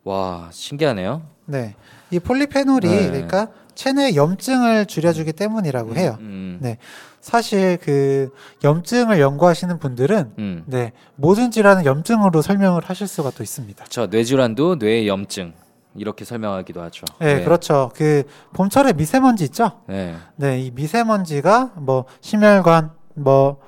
[0.03, 1.21] 와 신기하네요.
[1.45, 1.75] 네,
[2.09, 3.07] 이 폴리페놀이 네.
[3.07, 6.17] 그러니까 체내 염증을 줄여주기 때문이라고 해요.
[6.19, 6.59] 음.
[6.61, 6.77] 네.
[7.19, 8.31] 사실 그
[8.63, 10.63] 염증을 연구하시는 분들은 음.
[10.65, 13.85] 네 모든 질환은 염증으로 설명을 하실 수가 또 있습니다.
[13.89, 15.53] 저 뇌질환도 뇌의 염증
[15.95, 17.05] 이렇게 설명하기도 하죠.
[17.19, 17.91] 네, 그렇죠.
[17.95, 19.81] 그 봄철에 미세먼지 있죠.
[19.87, 20.15] 네.
[20.35, 23.59] 네, 이 미세먼지가 뭐 심혈관, 뭐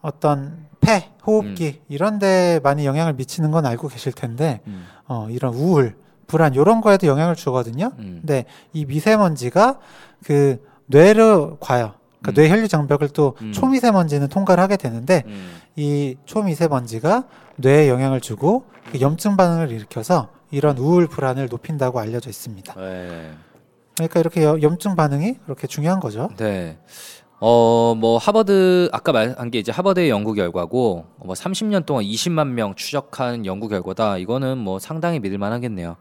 [0.00, 0.75] 어떤 폐,
[1.26, 4.86] 호흡기 이런 데 많이 영향을 미치는 건 알고 계실 텐데 음.
[5.08, 7.92] 어 이런 우울, 불안 이런 거에도 영향을 주거든요.
[7.98, 8.18] 음.
[8.20, 9.78] 근데 이 미세먼지가
[10.24, 11.94] 그 뇌로 과요.
[12.20, 12.34] 그러니까 음.
[12.34, 13.52] 뇌 혈류 장벽을 또 음.
[13.52, 15.56] 초미세먼지는 통과를 하게 되는데 음.
[15.76, 17.24] 이 초미세먼지가
[17.56, 22.74] 뇌에 영향을 주고 그 염증 반응을 일으켜서 이런 우울 불안을 높인다고 알려져 있습니다.
[22.74, 23.30] 네.
[23.96, 26.28] 그러니까 이렇게 여- 염증 반응이 그렇게 중요한 거죠.
[26.36, 26.78] 네.
[27.38, 32.74] 어, 뭐, 하버드, 아까 말한 게 이제 하버드의 연구 결과고, 뭐, 30년 동안 20만 명
[32.74, 34.16] 추적한 연구 결과다.
[34.16, 35.96] 이거는 뭐 상당히 믿을만 하겠네요.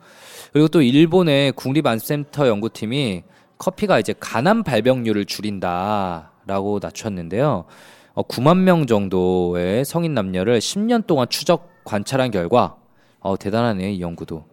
[0.54, 3.24] 그리고 또 일본의 국립안센터 연구팀이
[3.58, 7.66] 커피가 이제 간암 발병률을 줄인다라고 낮췄는데요.
[8.14, 12.78] 어, 9만 명 정도의 성인 남녀를 10년 동안 추적 관찰한 결과,
[13.20, 14.46] 어, 대단하네, 이 연구도.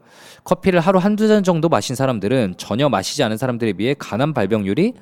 [0.43, 4.95] 커피를 하루 한두 잔 정도 마신 사람들은 전혀 마시지 않은 사람들에 비해 간암 발병률이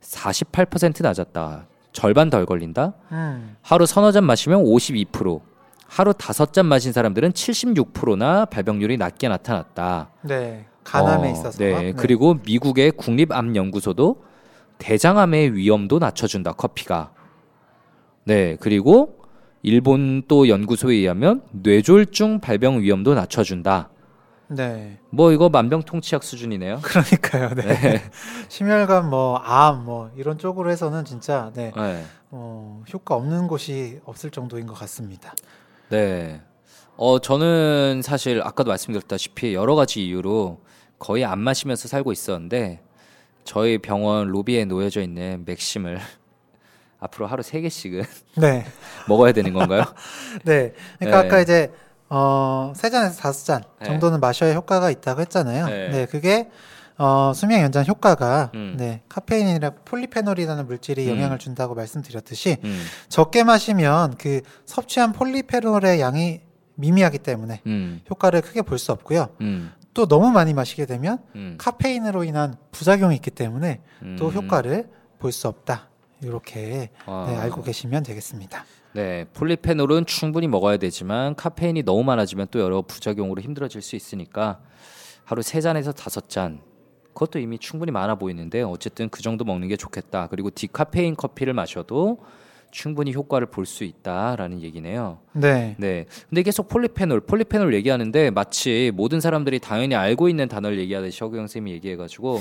[0.00, 1.66] 48% 낮았다.
[1.92, 2.94] 절반 덜 걸린다.
[3.12, 3.56] 음.
[3.62, 5.40] 하루 서너 잔 마시면 52%,
[5.86, 10.10] 하루 다섯 잔 마신 사람들은 76%나 발병률이 낮게 나타났다.
[10.22, 10.66] 네.
[10.84, 11.58] 간암에 어, 있어서.
[11.58, 11.92] 네.
[11.96, 14.22] 그리고 미국의 국립암 연구소도
[14.78, 16.52] 대장암의 위험도 낮춰준다.
[16.52, 17.12] 커피가.
[18.24, 18.56] 네.
[18.60, 19.18] 그리고
[19.62, 23.90] 일본 또 연구소에 의하면 뇌졸중 발병 위험도 낮춰준다.
[24.48, 24.98] 네.
[25.10, 26.80] 뭐 이거 만병통치약 수준이네요.
[26.82, 27.50] 그러니까요.
[27.54, 27.62] 네.
[27.62, 28.02] 네.
[28.48, 31.72] 심혈관 뭐 암 뭐 이런 쪽으로 해서는 진짜 네.
[31.76, 32.04] 네.
[32.30, 35.34] 어, 효과 없는 곳이 없을 정도인 것 같습니다.
[35.90, 36.40] 네.
[36.96, 40.60] 어, 저는 사실 아까도 말씀드렸다시피 여러 가지 이유로
[40.98, 42.80] 거의 안 마시면서 살고 있었는데
[43.44, 45.98] 저희 병원 로비에 놓여져 있는 맥심을
[47.00, 48.02] 앞으로 하루 세 개씩은
[48.38, 48.64] 네.
[49.08, 49.84] 먹어야 되는 건가요?
[50.44, 50.72] 네.
[50.98, 51.28] 그러니까 네.
[51.28, 51.72] 아까 이제
[52.10, 53.86] 어, 세 잔에서 다섯 잔 네.
[53.86, 55.66] 정도는 마셔야 효과가 있다고 했잖아요.
[55.66, 55.88] 네.
[55.90, 56.06] 네.
[56.06, 56.48] 그게
[56.96, 58.74] 어, 수명 연장 효과가 음.
[58.76, 61.16] 네, 카페인이나 폴리페놀이라는 물질이 음.
[61.16, 66.40] 영향을 준다고 말씀드렸듯이 음, 적게 마시면 그 섭취한 폴리페놀의 양이
[66.74, 69.28] 미미하기 때문에 음, 효과를 크게 볼 수 없고요.
[69.42, 73.80] 음, 또 너무 많이 마시게 되면 음, 카페인으로 인한 부작용이 있기 때문에
[74.18, 74.32] 또 음.
[74.32, 74.88] 효과를
[75.20, 75.88] 볼 수 없다.
[76.20, 77.26] 이렇게 아.
[77.28, 78.64] 네, 알고 계시면 되겠습니다.
[78.98, 84.58] 네, 폴리페놀은 충분히 먹어야 되지만 카페인이 너무 많아지면 또 여러 부작용으로 힘들어질 수 있으니까
[85.22, 86.58] 하루 세 잔에서 다섯 잔
[87.14, 90.26] 그것도 이미 충분히 많아 보이는데 어쨌든 그 정도 먹는 게 좋겠다.
[90.26, 92.18] 그리고 디카페인 커피를 마셔도
[92.72, 95.20] 충분히 효과를 볼 수 있다라는 얘기네요.
[95.32, 95.76] 네.
[95.78, 96.06] 네.
[96.28, 101.70] 근데 계속 폴리페놀, 폴리페놀 얘기하는데 마치 모든 사람들이 당연히 알고 있는 단어를 얘기하듯이 허경 쌤이
[101.70, 102.40] 얘기해가지고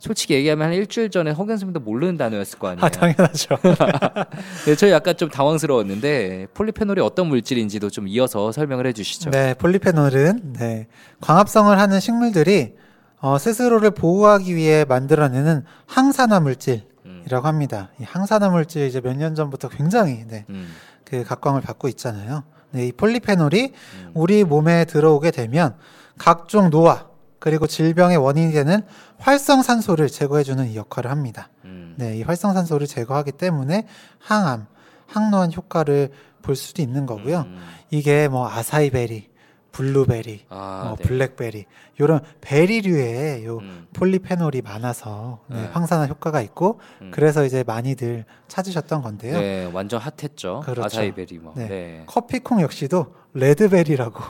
[0.00, 2.84] 솔직히 얘기하면 한 일주일 전에 허경 쌤도 모르는 단어였을 거 아니에요.
[2.84, 3.58] 아, 당연하죠.
[4.66, 9.30] 네, 저 약간 좀 당황스러웠는데 폴리페놀이 어떤 물질인지도 좀 이어서 설명을 해주시죠.
[9.30, 10.88] 네, 폴리페놀은 네,
[11.20, 12.72] 광합성을 하는 식물들이
[13.20, 17.90] 어, 스스로를 보호하기 위해 만들어내는 항산화 물질이라고 합니다.
[18.00, 22.44] 이 항산화 물질 이제 몇 년 전부터 굉장히 네, 음, 그 각광을 받고 있잖아요.
[22.70, 24.10] 네, 이 폴리페놀이 음.
[24.14, 25.74] 우리 몸에 들어오게 되면
[26.16, 27.09] 각종 노화
[27.40, 28.82] 그리고 질병의 원인이 되는
[29.18, 31.48] 활성산소를 제거해주는 이 역할을 합니다.
[31.64, 33.88] 음, 네, 이 활성산소를 제거하기 때문에
[34.20, 34.66] 항암,
[35.06, 36.10] 항노화 효과를
[36.42, 37.40] 볼 수도 있는 거고요.
[37.40, 37.60] 음.
[37.90, 39.28] 이게 뭐 아사이베리,
[39.72, 41.04] 블루베리, 아, 뭐 네.
[41.04, 41.64] 블랙베리
[41.98, 45.68] 이런 베리류의 요 음, 폴리페놀이 많아서 네, 네.
[45.72, 47.10] 항산화 효과가 있고 음.
[47.12, 49.38] 그래서 이제 많이들 찾으셨던 건데요.
[49.38, 50.60] 네, 완전 핫했죠.
[50.64, 50.84] 그렇죠.
[50.84, 51.54] 아사이베리 뭐.
[51.56, 51.68] 네.
[51.68, 52.02] 네.
[52.06, 54.22] 커피콩 역시도 레드베리라고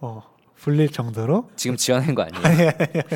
[0.00, 0.22] 어,
[0.60, 2.70] 불릴 정도로 지금 지어낸 거 아니에요?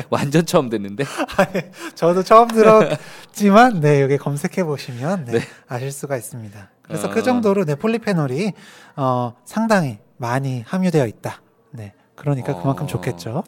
[0.09, 1.05] 완전 처음 듣는데.
[1.93, 5.39] 저도 처음 들었지만 네 여기 검색해 보시면 네, 네.
[5.67, 6.71] 아실 수가 있습니다.
[6.81, 7.11] 그래서 어.
[7.11, 8.53] 그 정도로 네 폴리페놀이
[8.95, 11.41] 어, 상당히 많이 함유되어 있다.
[11.71, 12.87] 네 그러니까 그만큼 어.
[12.87, 13.43] 좋겠죠.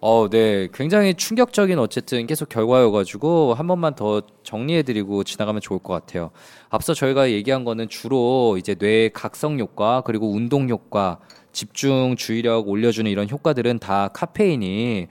[0.00, 0.68] 어, 네.
[0.74, 6.30] 굉장히 충격적인 어쨌든 계속 결과여가지고 한 번만 더 정리해드리고 지나가면 좋을 것 같아요.
[6.68, 11.18] 앞서 저희가 얘기한 거는 주로 이제 뇌 각성 효과 그리고 운동 효과,
[11.56, 15.06] 집중 주의력 올려주는 이런 효과들은 다 카페인이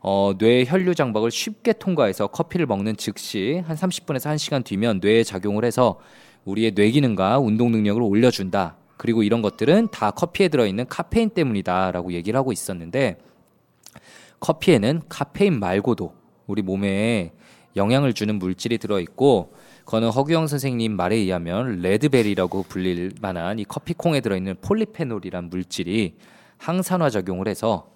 [0.00, 5.66] 어, 뇌 혈류 장벽을 쉽게 통과해서 커피를 먹는 즉시 한 30분에서 1시간 뒤면 뇌에 작용을
[5.66, 6.00] 해서
[6.46, 8.76] 우리의 뇌 기능과 운동 능력을 올려준다.
[8.96, 13.18] 그리고 이런 것들은 다 커피에 들어있는 카페인 때문이다라고 얘기를 하고 있었는데
[14.40, 16.14] 커피에는 카페인 말고도
[16.46, 17.32] 우리 몸에
[17.76, 24.20] 영향을 주는 물질이 들어있고 그 거는 허규영 선생님 말에 의하면 레드베리라고 불릴 만한 이 커피콩에
[24.20, 26.14] 들어있는 폴리페놀이란 물질이
[26.58, 27.90] 항산화 작용을 해서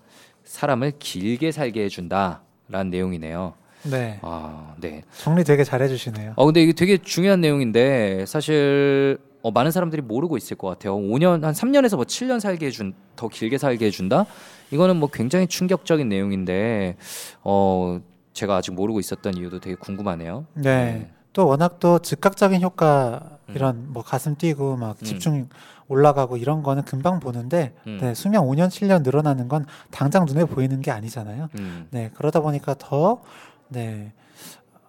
[0.44, 3.54] 사람을 길게 살게 해준다라는 내용이네요.
[3.84, 5.02] 네 아, 네.
[5.16, 6.32] 정리 되게 잘해주시네요.
[6.36, 10.96] 어 근데 이게 되게 중요한 내용인데 사실 어, 많은 사람들이 모르고 있을 것 같아요.
[10.96, 14.26] 5년 한 3년에서 뭐 7년 살게 해준 더 길게 살게 해준다.
[14.72, 16.96] 이거는 뭐 굉장히 충격적인 내용인데
[17.44, 18.00] 어
[18.32, 20.46] 제가 아직 모르고 있었던 이유도 되게 궁금하네요.
[20.54, 21.08] 네.
[21.36, 25.04] 또 워낙 또 즉각적인 효과 이런 뭐 가슴 뛰고 막 음.
[25.04, 25.48] 집중
[25.86, 27.98] 올라가고 이런 거는 금방 보는데 음.
[28.00, 31.50] 네, 수명 5년 7년 늘어나는 건 당장 눈에 보이는 게 아니잖아요.
[31.58, 31.88] 음.
[31.90, 33.20] 네 그러다 보니까 더
[33.68, 34.14] 네,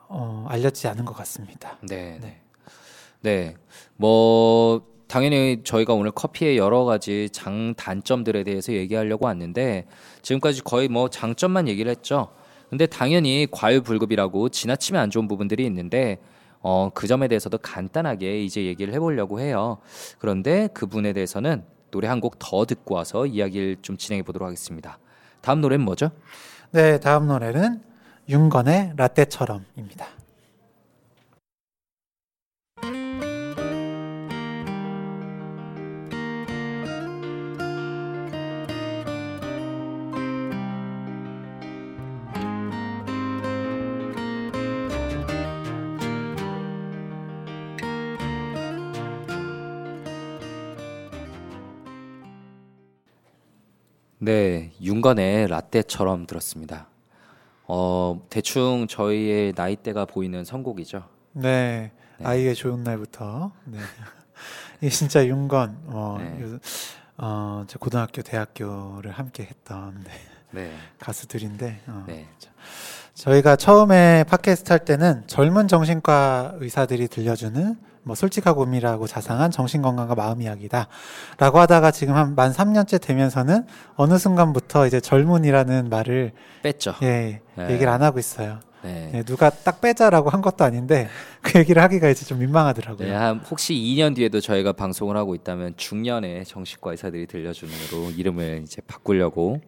[0.08, 1.78] 어, 알려지지 않은 것 같습니다.
[1.82, 2.20] 네, 네.
[2.22, 2.42] 네.
[3.20, 3.56] 네.
[3.98, 9.86] 뭐 당연히 저희가 오늘 커피의 여러 가지 장 단점들에 대해서 얘기하려고 왔는데
[10.22, 12.30] 지금까지 거의 뭐 장점만 얘기를 했죠.
[12.70, 16.20] 근데 당연히 과유불급이라고 지나치면 안 좋은 부분들이 있는데
[16.70, 19.78] 어, 그 점에 대해서도 간단하게 이제 얘기를 해보려고 해요.
[20.20, 25.00] 그런데 그 부분에 대해서는 노래 한 곡 더 듣고 와서 이야기를 좀 진행해 보도록 하겠습니다.
[25.40, 26.12] 다음 노래는 뭐죠?
[26.72, 27.82] 네 다음 노래는
[28.28, 30.08] 윤건의 라떼처럼입니다.
[54.20, 56.88] 네, 윤건의 라떼처럼 들었습니다.
[57.68, 61.04] 어, 대충 저희의 나이대가 보이는 선곡이죠.
[61.34, 62.26] 네, 네.
[62.26, 63.78] 아이의 좋은 날부터 네.
[64.82, 66.42] 이 진짜 윤건 어, 네.
[66.42, 66.60] 요-
[67.18, 70.12] 어, 제 고등학교 대학교를 함께 했던 네.
[70.52, 70.72] 네.
[71.00, 72.04] 가수들인데 어.
[72.08, 72.28] 네.
[73.18, 80.42] 저희가 처음에 팟캐스트 할 때는 젊은 정신과 의사들이 들려주는 뭐 솔직하고 은밀하고 자상한 정신건강과 마음
[80.44, 80.88] 이야기다
[81.40, 86.94] 라고 하다가 지금 한 만 3년째 되면서는 어느 순간부터 이제 젊은이라는 말을 뺐죠.
[87.02, 87.70] 예, 네.
[87.72, 88.60] 얘기를 안 하고 있어요.
[88.84, 89.10] 네.
[89.16, 91.10] 예, 누가 딱 빼자라고 한 것도 아닌데
[91.42, 93.08] 그 얘기를 하기가 이제 좀 민망하더라고요.
[93.08, 98.80] 네, 한 혹시 2년 뒤에도 저희가 방송을 하고 있다면 중년의 정신과 의사들이 들려주는으로 이름을 이제
[98.86, 99.60] 바꾸려고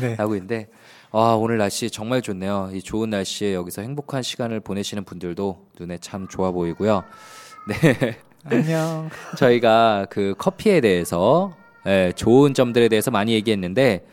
[0.00, 0.14] 네.
[0.18, 0.68] 하고 있는데
[1.18, 2.68] 아, 오늘 날씨 정말 좋네요.
[2.74, 7.04] 이 좋은 날씨에 여기서 행복한 시간을 보내시는 분들도 눈에 참 좋아 보이고요.
[7.70, 8.18] 네.
[8.44, 9.08] 안녕.
[9.38, 14.06] 저희가 그 커피에 대해서 예, 좋은 점들에 대해서 많이 얘기했는데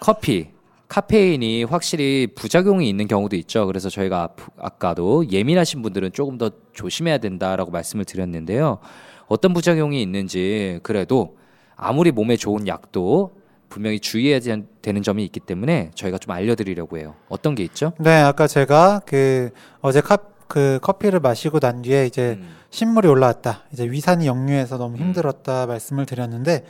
[0.00, 0.48] 커피
[0.88, 3.66] 카페인이 확실히 부작용이 있는 경우도 있죠.
[3.66, 8.78] 그래서 저희가 앞- 아까도 예민하신 분들은 조금 더 조심해야 된다라고 말씀을 드렸는데요.
[9.26, 11.36] 어떤 부작용이 있는지 그래도
[11.76, 13.36] 아무리 몸에 좋은 약도
[13.68, 17.14] 분명히 주의해야 되- 되는 점이 있기 때문에 저희가 좀 알려드리려고 해요.
[17.28, 17.92] 어떤 게 있죠?
[18.00, 19.50] 네, 아까 제가 그
[19.80, 20.16] 어제 카,
[20.48, 23.64] 그 커피를 마시고 난 뒤에 이제 음, 신물이 올라왔다.
[23.72, 25.00] 이제 위산이 역류해서 너무 음.
[25.00, 26.64] 힘들었다 말씀을 드렸는데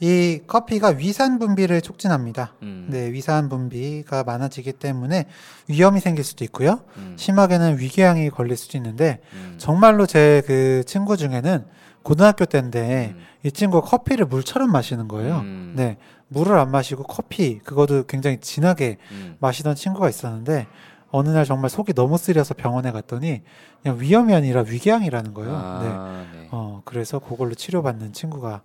[0.00, 2.54] 이 커피가 위산 분비를 촉진합니다.
[2.62, 5.26] 음, 네, 위산 분비가 많아지기 때문에
[5.68, 6.80] 위험이 생길 수도 있고요.
[6.98, 11.64] 음, 심하게는 위궤양이 걸릴 수도 있는데 음, 정말로 제 그 친구 중에는
[12.02, 15.38] 고등학교 때인데 음, 이 친구가 커피를 물처럼 마시는 거예요.
[15.38, 15.96] 음, 네,
[16.32, 19.36] 물을 안 마시고 커피 그것도 굉장히 진하게 음.
[19.40, 20.66] 마시던 친구가 있었는데
[21.10, 23.42] 어느 날 정말 속이 너무 쓰려서 병원에 갔더니
[23.82, 25.50] 그냥 위염이 아니라 위궤양이라는 거예요.
[25.50, 25.56] 네.
[25.58, 26.48] 아, 네.
[26.50, 28.62] 어, 그래서 그걸로 치료받는 친구가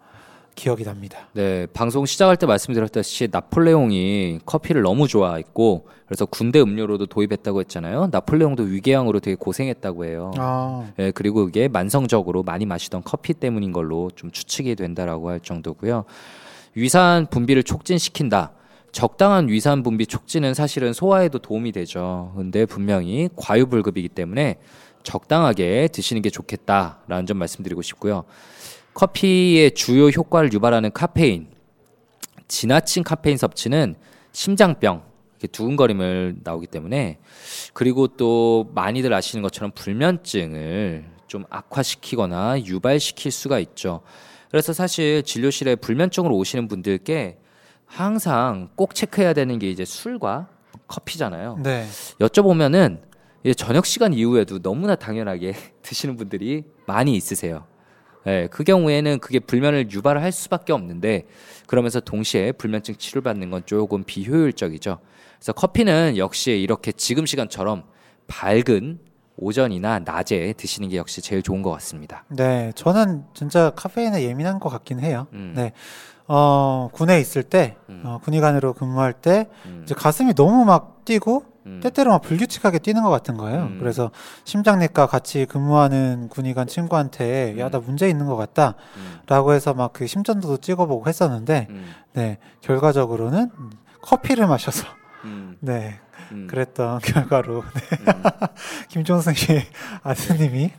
[0.56, 1.20] 기억이 납니다.
[1.34, 8.10] 네, 방송 시작할 때 말씀드렸듯이 나폴레옹이 커피를 너무 좋아했고 그래서 군대 음료로도 도입했다고 했잖아요.
[8.12, 10.32] 나폴레옹도 위궤양으로 되게 고생했다고 해요.
[10.38, 16.06] 아, 예, 그리고 그게 만성적으로 많이 마시던 커피 때문인 걸로 좀 추측이 된다라고 할 정도고요.
[16.78, 18.52] 위산 분비를 촉진시킨다.
[18.92, 22.32] 적당한 위산 분비 촉진은 사실은 소화에도 도움이 되죠.
[22.38, 24.60] 근데 분명히 과유불급이기 때문에
[25.02, 28.26] 적당하게 드시는 게 좋겠다라는 점 말씀드리고 싶고요.
[28.94, 31.48] 커피의 주요 효과를 유발하는 카페인,
[32.48, 33.96] 지나친 카페인 섭취는
[34.32, 35.02] 심장병,
[35.34, 37.18] 이렇게 두근거림을 나오기 때문에
[37.74, 44.02] 그리고 또 많이들 아시는 것처럼 불면증을 좀 악화시키거나 유발시킬 수가 있죠.
[44.50, 47.38] 그래서 사실 진료실에 불면증으로 오시는 분들께
[47.86, 50.50] 항상 꼭 체크해야 되는 게 이제 술과
[50.88, 51.60] 커피잖아요.
[51.64, 51.86] 네.
[52.20, 53.02] 여쭤보면은
[53.44, 57.66] 이제 저녁 시간 이후에도 너무나 당연하게 드시는 분들이 많이 있으세요.
[58.26, 61.28] 예, 그 경우에는 그게 불면을 유발을 할 수밖에 없는데
[61.66, 65.00] 그러면서 동시에 불면증 치료를 받는 건 조금 비효율적이죠.
[65.38, 67.84] 그래서 커피는 역시 이렇게 지금 시간처럼
[68.28, 69.00] 밝은
[69.38, 72.24] 오전이나 낮에 드시는 게 역시 제일 좋은 것 같습니다.
[72.30, 75.28] 네, 저는 진짜 카페인에 예민한 것 같긴 해요.
[75.34, 75.54] 음.
[75.56, 75.72] 네.
[76.28, 78.02] 어, 군에 있을 때, 음.
[78.06, 83.02] 어, 군의관으로 근무할 때, 음, 이제 가슴이 너무 막 뛰고, 음, 때때로 막 불규칙하게 뛰는
[83.04, 83.64] 것 같은 거예요.
[83.64, 83.78] 음.
[83.80, 84.12] 그래서
[84.44, 87.72] 심장내과 같이 근무하는 군의관 친구한테, 야, 음.
[87.72, 88.74] 나 문제 있는 것 같다.
[88.98, 93.50] 음, 라고 해서 막 그 심전도도 찍어보고 했었는데, 음, 네, 결과적으로는
[94.02, 94.86] 커피를 마셔서,
[95.28, 96.00] 음, 네,
[96.32, 98.24] 음, 그랬던 결과로, 네, 음.
[98.90, 99.62] 김종승 씨
[100.04, 100.72] 아드님이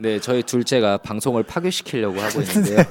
[0.00, 2.84] 네, 저희 둘째가 방송을 파괴시키려고 하고 있는데요.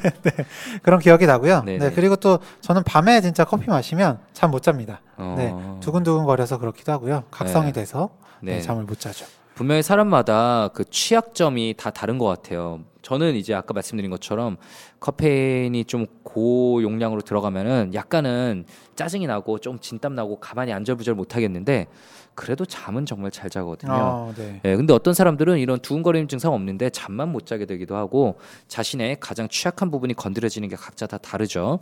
[0.83, 1.63] 그런 기억이 나고요.
[1.63, 1.77] 네네.
[1.89, 4.99] 네, 그리고 또 저는 밤에 진짜 커피 마시면 잠 못 잡니다.
[5.15, 7.23] 어, 네, 두근두근 거려서 그렇기도 하고요.
[7.31, 7.71] 각성이 네.
[7.81, 8.09] 돼서
[8.41, 8.61] 네, 네.
[8.61, 9.25] 잠을 못 자죠.
[9.57, 12.81] 분명히 사람마다 그 취약점이 다 다른 것 같아요.
[13.01, 14.57] 저는 이제 아까 말씀드린 것처럼
[14.99, 18.65] 카페인이 좀 고용량으로 들어가면은 약간은
[18.95, 21.87] 짜증이 나고 좀 진땀 나고 가만히 안절부절 못 하겠는데
[22.35, 23.93] 그래도 잠은 정말 잘 자거든요.
[23.93, 24.61] 어, 네.
[24.63, 29.47] 예, 근데 어떤 사람들은 이런 두근거림 증상 없는데 잠만 못 자게 되기도 하고 자신의 가장
[29.47, 31.79] 취약한 부분이 건드려지는 게 각자 다 다르죠.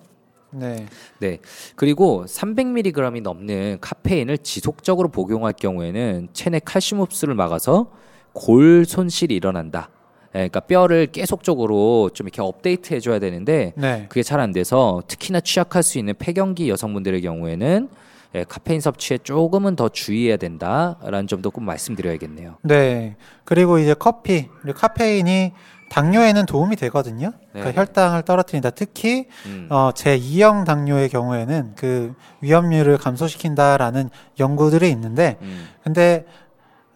[0.55, 0.85] 네.
[1.19, 1.39] 네.
[1.75, 7.91] 그리고 300mg이 넘는 카페인을 지속적으로 복용할 경우에는 체내 칼슘 흡수를 막아서
[8.33, 9.89] 골 손실이 일어난다.
[10.29, 14.05] 예, 그러니까 뼈를 계속적으로 좀 이렇게 업데이트 해줘야 되는데 네.
[14.09, 17.89] 그게 잘 안 돼서 특히나 취약할 수 있는 폐경기 여성분들의 경우에는
[18.35, 22.57] 예, 카페인 섭취에 조금은 더 주의해야 된다라는 점도 꼭 말씀드려야겠네요.
[22.63, 23.15] 네.
[23.45, 25.53] 그리고 이제 커피, 카페인이
[25.89, 27.31] 당뇨에는 도움이 되거든요.
[27.53, 27.61] 네.
[27.61, 28.71] 그러니까 혈당을 떨어뜨린다.
[28.71, 29.67] 특히 음.
[29.69, 36.25] 어, 제 2형 당뇨의 경우에는 그 위험률을 감소시킨다라는 연구들이 있는데 음, 근데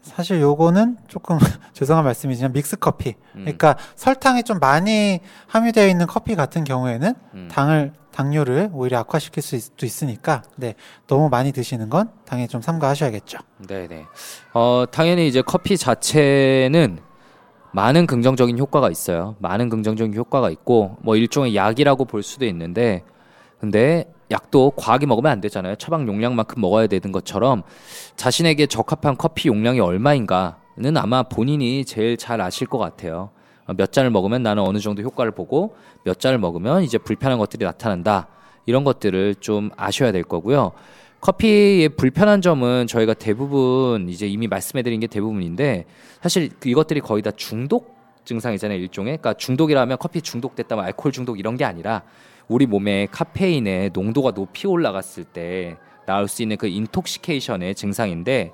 [0.01, 1.37] 사실 요거는 조금
[1.73, 3.15] 죄송한 말씀이지만 믹스 커피.
[3.35, 7.47] 음, 그러니까 설탕이 좀 많이 함유되어 있는 커피 같은 경우에는 음.
[7.51, 10.75] 당을 당뇨를 오히려 악화시킬 수도 있으니까 네
[11.07, 13.37] 너무 많이 드시는 건 당연히 좀 삼가하셔야겠죠.
[13.67, 14.05] 네네.
[14.53, 16.99] 어, 당연히 이제 커피 자체는
[17.71, 19.35] 많은 긍정적인 효과가 있어요.
[19.39, 23.03] 많은 긍정적인 효과가 있고, 뭐 일종의 약이라고 볼 수도 있는데,
[23.59, 25.75] 근데 약도 과하게 먹으면 안 되잖아요.
[25.75, 27.63] 처방 용량만큼 먹어야 되는 것처럼
[28.15, 33.31] 자신에게 적합한 커피 용량이 얼마인가는 아마 본인이 제일 잘 아실 것 같아요.
[33.65, 37.65] 어, 몇 잔을 먹으면 나는 어느 정도 효과를 보고 몇 잔을 먹으면 이제 불편한 것들이
[37.65, 38.27] 나타난다.
[38.65, 40.71] 이런 것들을 좀 아셔야 될 거고요.
[41.21, 45.85] 커피의 불편한 점은 저희가 대부분 이제 이미 말씀해드린 게 대부분인데
[46.21, 51.57] 사실 이것들이 거의 다 중독 증상이잖아요 일종의 그러니까 중독이라면 커피 중독됐다 면 알코올 중독 이런
[51.57, 52.03] 게 아니라
[52.47, 58.51] 우리 몸에 카페인의 농도가 높이 올라갔을 때 나올 수 있는 그 인톡시케이션의 증상인데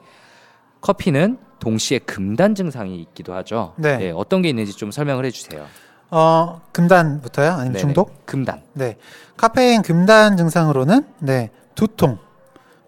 [0.81, 3.73] 커피는 동시에 금단 증상이 있기도 하죠.
[3.77, 3.97] 네.
[3.97, 5.65] 네, 어떤 게 있는지 좀 설명을 해주세요.
[6.11, 7.51] 어, 금단부터요?
[7.51, 7.79] 아니면 네네.
[7.79, 8.25] 중독?
[8.25, 8.61] 금단.
[8.73, 8.97] 네.
[9.37, 11.49] 카페인 금단 증상으로는 네.
[11.73, 12.19] 두통,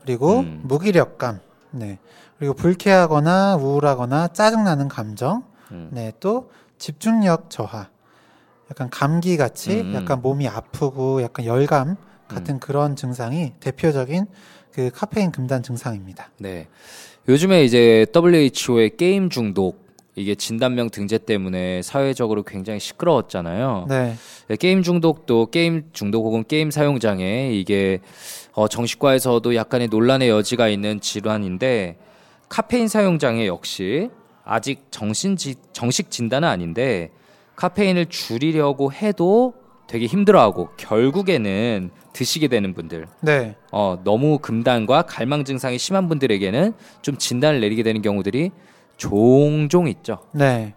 [0.08, 0.62] 그리고 음.
[0.63, 1.41] 무기력감,
[1.72, 2.00] 네.
[2.39, 5.43] 그리고 불쾌하거나 우울하거나 짜증나는 감정,
[5.74, 5.89] 음.
[5.91, 6.13] 네.
[6.22, 7.89] 또 집중력 저하.
[8.72, 9.93] 약간 감기 같이 음.
[9.96, 11.98] 약간 몸이 아프고 약간 열감
[12.30, 14.28] 같은 그런 증상이 대표적인
[14.72, 16.30] 그 카페인 금단 증상입니다.
[16.38, 16.70] 네.
[17.28, 19.87] 요즘에 이제 WHO의 게임 중독
[20.18, 23.86] 이게 진단명 등재 때문에 사회적으로 굉장히 시끄러웠잖아요.
[23.88, 24.16] 네.
[24.48, 28.00] 네, 게임 중독도 게임 중독 혹은 게임 사용 장애 이게
[28.54, 31.98] 어, 정신과에서도 약간의 논란의 여지가 있는 질환인데
[32.50, 34.10] 카페인 사용 장애 역시
[34.44, 37.12] 아직 정신 지, 정식 진단은 아닌데
[37.56, 39.54] 카페인을 줄이려고 해도
[39.86, 43.56] 되게 힘들어하고 결국에는 드시게 되는 분들 네.
[43.72, 48.50] 어, 너무 금단과 갈망 증상이 심한 분들에게는 좀 진단을 내리게 되는 경우들이
[48.98, 50.20] 종종 있죠.
[50.32, 50.74] 네.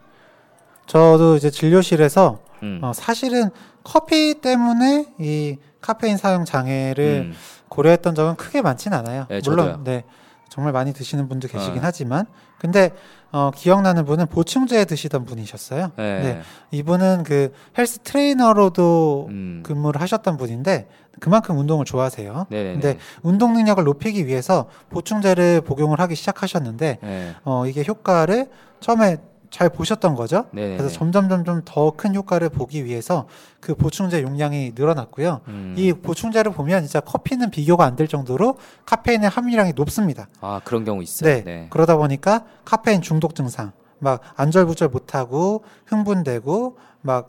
[0.86, 2.80] 저도 이제 진료실에서 음.
[2.82, 3.50] 어, 사실은
[3.82, 7.34] 커피 때문에 이 카페인 사용 장애를 음.
[7.68, 9.26] 고려했던 적은 크게 많진 않아요.
[9.28, 9.84] 네, 물론 저도요.
[9.84, 10.04] 네
[10.50, 11.80] 정말 많이 드시는 분도 계시긴 어.
[11.82, 12.26] 하지만
[12.58, 12.90] 근데
[13.32, 15.92] 어, 기억나는 분은 보충제 드시던 분이셨어요.
[15.96, 16.22] 네.
[16.22, 16.40] 네.
[16.72, 19.62] 이분은 그 헬스 트레이너로도 음.
[19.64, 20.88] 근무를 하셨던 분인데
[21.20, 22.46] 그만큼 운동을 좋아하세요.
[22.48, 22.72] 네네네.
[22.72, 27.34] 근데 운동 능력을 높이기 위해서 보충제를 복용을 하기 시작하셨는데 네.
[27.44, 28.48] 어, 이게 효과를
[28.80, 29.18] 처음에
[29.50, 30.46] 잘 보셨던 거죠.
[30.52, 30.76] 네네네.
[30.76, 33.26] 그래서 점점 점점 더 큰 효과를 보기 위해서
[33.60, 35.40] 그 보충제 용량이 늘어났고요.
[35.48, 35.74] 음.
[35.76, 40.28] 이 보충제를 보면 진짜 커피는 비교가 안 될 정도로 카페인의 함유량이 높습니다.
[40.40, 41.42] 아 그런 경우 있어요.
[41.44, 41.66] 네.
[41.70, 47.28] 그러다 보니까 카페인 중독 증상, 막 안절부절 못하고 흥분되고 막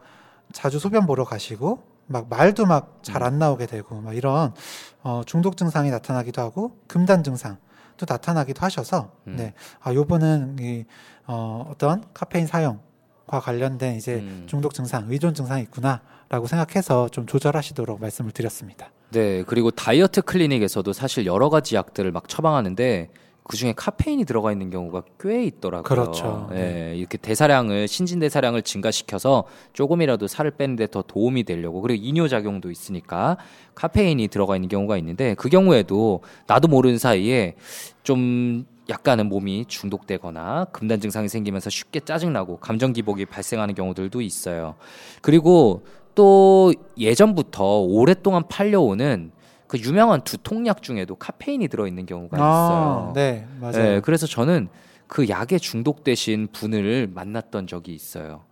[0.53, 4.53] 자주 소변 보러 가시고 막 말도 막 잘 안 나오게 되고 막 이런
[5.01, 7.57] 어, 중독 증상이 나타나기도 하고 금단 증상
[7.97, 9.35] 또 나타나기도 하셔서 음.
[9.37, 9.53] 네.
[9.81, 10.85] 아 요번은 이
[11.31, 14.43] 어, 어떤 카페인 사용과 관련된 이제 음.
[14.47, 18.91] 중독 증상, 의존 증상이 있구나라고 생각해서 좀 조절하시도록 말씀을 드렸습니다.
[19.11, 23.09] 네, 그리고 다이어트 클리닉에서도 사실 여러 가지 약들을 막 처방하는데
[23.43, 25.83] 그 중에 카페인이 들어가 있는 경우가 꽤 있더라고요.
[25.83, 26.49] 그렇죠.
[26.53, 32.69] 예, 이렇게 대사량을 신진 대사량을 증가시켜서 조금이라도 살을 빼는데 더 도움이 되려고 그리고 이뇨 작용도
[32.69, 33.37] 있으니까
[33.75, 37.55] 카페인이 들어가 있는 경우가 있는데 그 경우에도 나도 모르는 사이에
[38.03, 44.75] 좀 약간은 몸이 중독되거나 금단 증상이 생기면서 쉽게 짜증나고 감정 기복이 발생하는 경우들도 있어요.
[45.21, 49.31] 그리고 또 예전부터 오랫동안 팔려오는
[49.67, 53.13] 그 유명한 두통약 중에도 카페인이 들어있는 경우가 있어요.
[53.15, 53.71] 네, 맞아요.
[53.71, 54.67] 네, 그래서 저는
[55.07, 58.43] 그 약에 중독되신 분을 만났던 적이 있어요.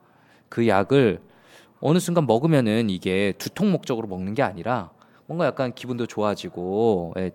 [0.48, 1.22] 그 약을
[1.82, 4.92] 어느 순간 먹으면은 이게 두통 목적으로 먹는 게 아니라
[5.26, 7.32] 뭔가 약간 기분도 좋아지고 예,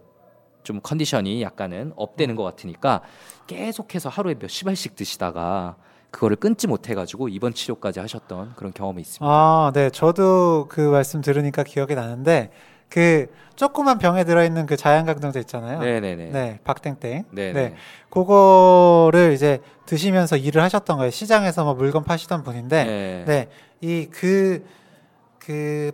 [0.65, 3.03] 좀 컨디션이 약간은 업되는 것 같으니까
[3.47, 5.77] 계속해서 하루에 몇십 알씩 드시다가
[6.11, 9.25] 그거를 끊지 못해가지고 입원 치료까지 하셨던 그런 경험이 있습니다.
[9.27, 9.91] 아, 네.
[9.91, 12.51] 저도 그 말씀 들으니까 기억이 나는데
[12.89, 15.81] 그 조그만 병에 들어있는 그 자양강장제 있잖아요.
[15.81, 16.27] 네네네.
[16.31, 17.25] 네, 박땡땡.
[17.31, 17.53] 네네.
[17.53, 17.75] 네.
[18.11, 21.11] 그거를 이제 드시면서 일을 하셨던 거예요.
[21.11, 23.25] 시장에서 뭐 물건 파시던 분인데, 네.
[23.27, 23.49] 네,
[23.81, 24.65] 이그그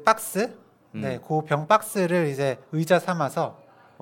[0.05, 0.55] 박스,
[0.95, 1.01] 음.
[1.01, 3.59] 네, 그 병 박스를 이제 의자 삼아서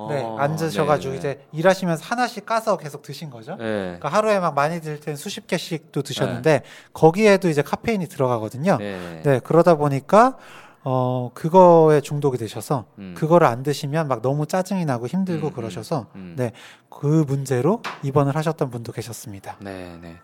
[0.09, 1.19] 네, 어, 앉으셔가지고 네네.
[1.19, 3.57] 이제 일하시면서 하나씩 까서 계속 드신 거죠.
[3.57, 3.65] 네.
[3.65, 8.77] 그러니까 하루에 막 많이 들 때는 수십 개씩도 드셨는데 거기에도 이제 카페인이 들어가거든요.
[8.79, 9.23] 네.
[9.25, 10.37] 네, 그러다 보니까
[10.85, 13.15] 어 그거에 중독이 되셔서 음.
[13.17, 16.35] 그거를 안 드시면 막 너무 짜증이 나고 힘들고 음, 그러셔서 음.
[16.37, 16.53] 네,
[16.89, 19.57] 그 문제로 입원을 하셨던 분도 계셨습니다.
[19.61, 20.17] 네, 네.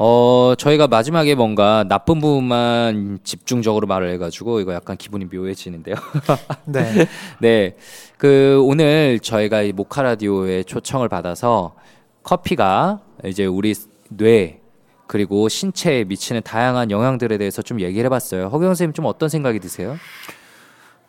[0.00, 5.96] 어, 저희가 마지막에 뭔가 나쁜 부분만 집중적으로 말을 해가지고 이거 약간 기분이 묘해지는데요.
[6.66, 7.06] 네.
[7.40, 7.76] 네.
[8.16, 11.74] 그 오늘 저희가 이 모카 라디오에 초청을 받아서
[12.22, 13.74] 커피가 이제 우리
[14.10, 14.60] 뇌
[15.08, 18.44] 그리고 신체에 미치는 다양한 영향들에 대해서 좀 얘기를 해봤어요.
[18.46, 19.96] 허경 선생님 좀 어떤 생각이 드세요?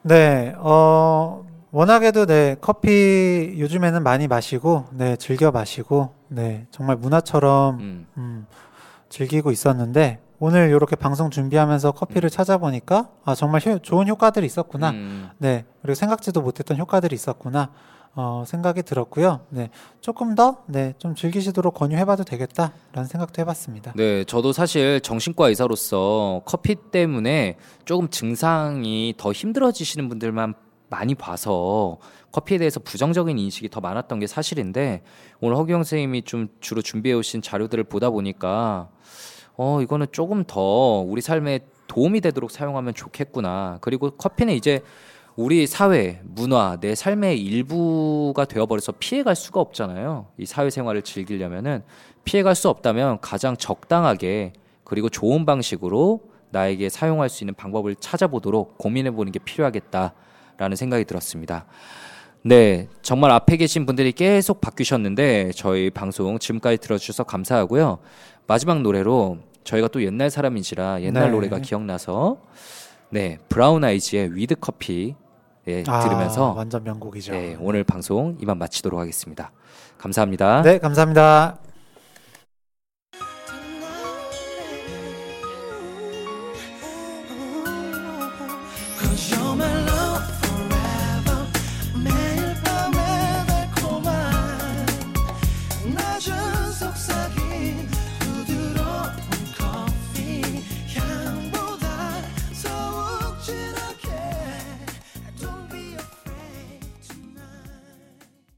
[0.01, 0.55] 네.
[0.57, 8.47] 어 워낙에도 네, 커피 요즘에는 많이 마시고 네, 즐겨 마시고 네, 정말 문화처럼 음, 음,
[9.09, 14.91] 즐기고 있었는데 오늘 이렇게 방송 준비하면서 커피를 찾아보니까 아 정말 효- 좋은 효과들이 있었구나.
[14.91, 17.71] 음, 네 그리고 생각지도 못했던 효과들이 있었구나.
[18.15, 19.41] 어, 생각이 들었고요.
[19.49, 19.69] 네
[20.01, 23.93] 조금 더 네 좀 즐기시도록 권유해봐도 되겠다라는 생각도 해봤습니다.
[23.95, 30.53] 네, 저도 사실 정신과 의사로서 커피 때문에 조금 증상이 더 힘들어지시는 분들만
[30.89, 31.97] 많이 봐서
[32.31, 35.01] 커피에 대해서 부정적인 인식이 더 많았던 게 사실인데
[35.39, 38.89] 오늘 허경 선생님이 좀 주로 준비해 오신 자료들을 보다 보니까
[39.57, 43.79] 어 이거는 조금 더 우리 삶에 도움이 되도록 사용하면 좋겠구나.
[43.81, 44.81] 그리고 커피는 이제
[45.35, 50.27] 우리 사회, 문화, 내 삶의 일부가 되어버려서 피해갈 수가 없잖아요.
[50.37, 51.83] 이 사회생활을 즐기려면은
[52.25, 54.53] 피해갈 수 없다면 가장 적당하게
[54.83, 56.21] 그리고 좋은 방식으로
[56.51, 61.65] 나에게 사용할 수 있는 방법을 찾아보도록 고민해보는 게 필요하겠다라는 생각이 들었습니다.
[62.41, 67.99] 네, 정말 앞에 계신 분들이 계속 바뀌셨는데 저희 방송 지금까지 들어주셔서 감사하고요.
[68.47, 71.31] 마지막 노래로 저희가 또 옛날 사람인지라 옛날 네.
[71.31, 72.37] 노래가 기억나서
[73.09, 75.15] 네 브라운 아이즈의 With Coffee
[75.67, 77.33] 예, 아, 들으면서 완전 명곡이죠.
[77.33, 79.51] 네, 오늘 방송 이만 마치도록 하겠습니다.
[79.97, 80.61] 감사합니다.
[80.63, 81.59] 네 감사합니다.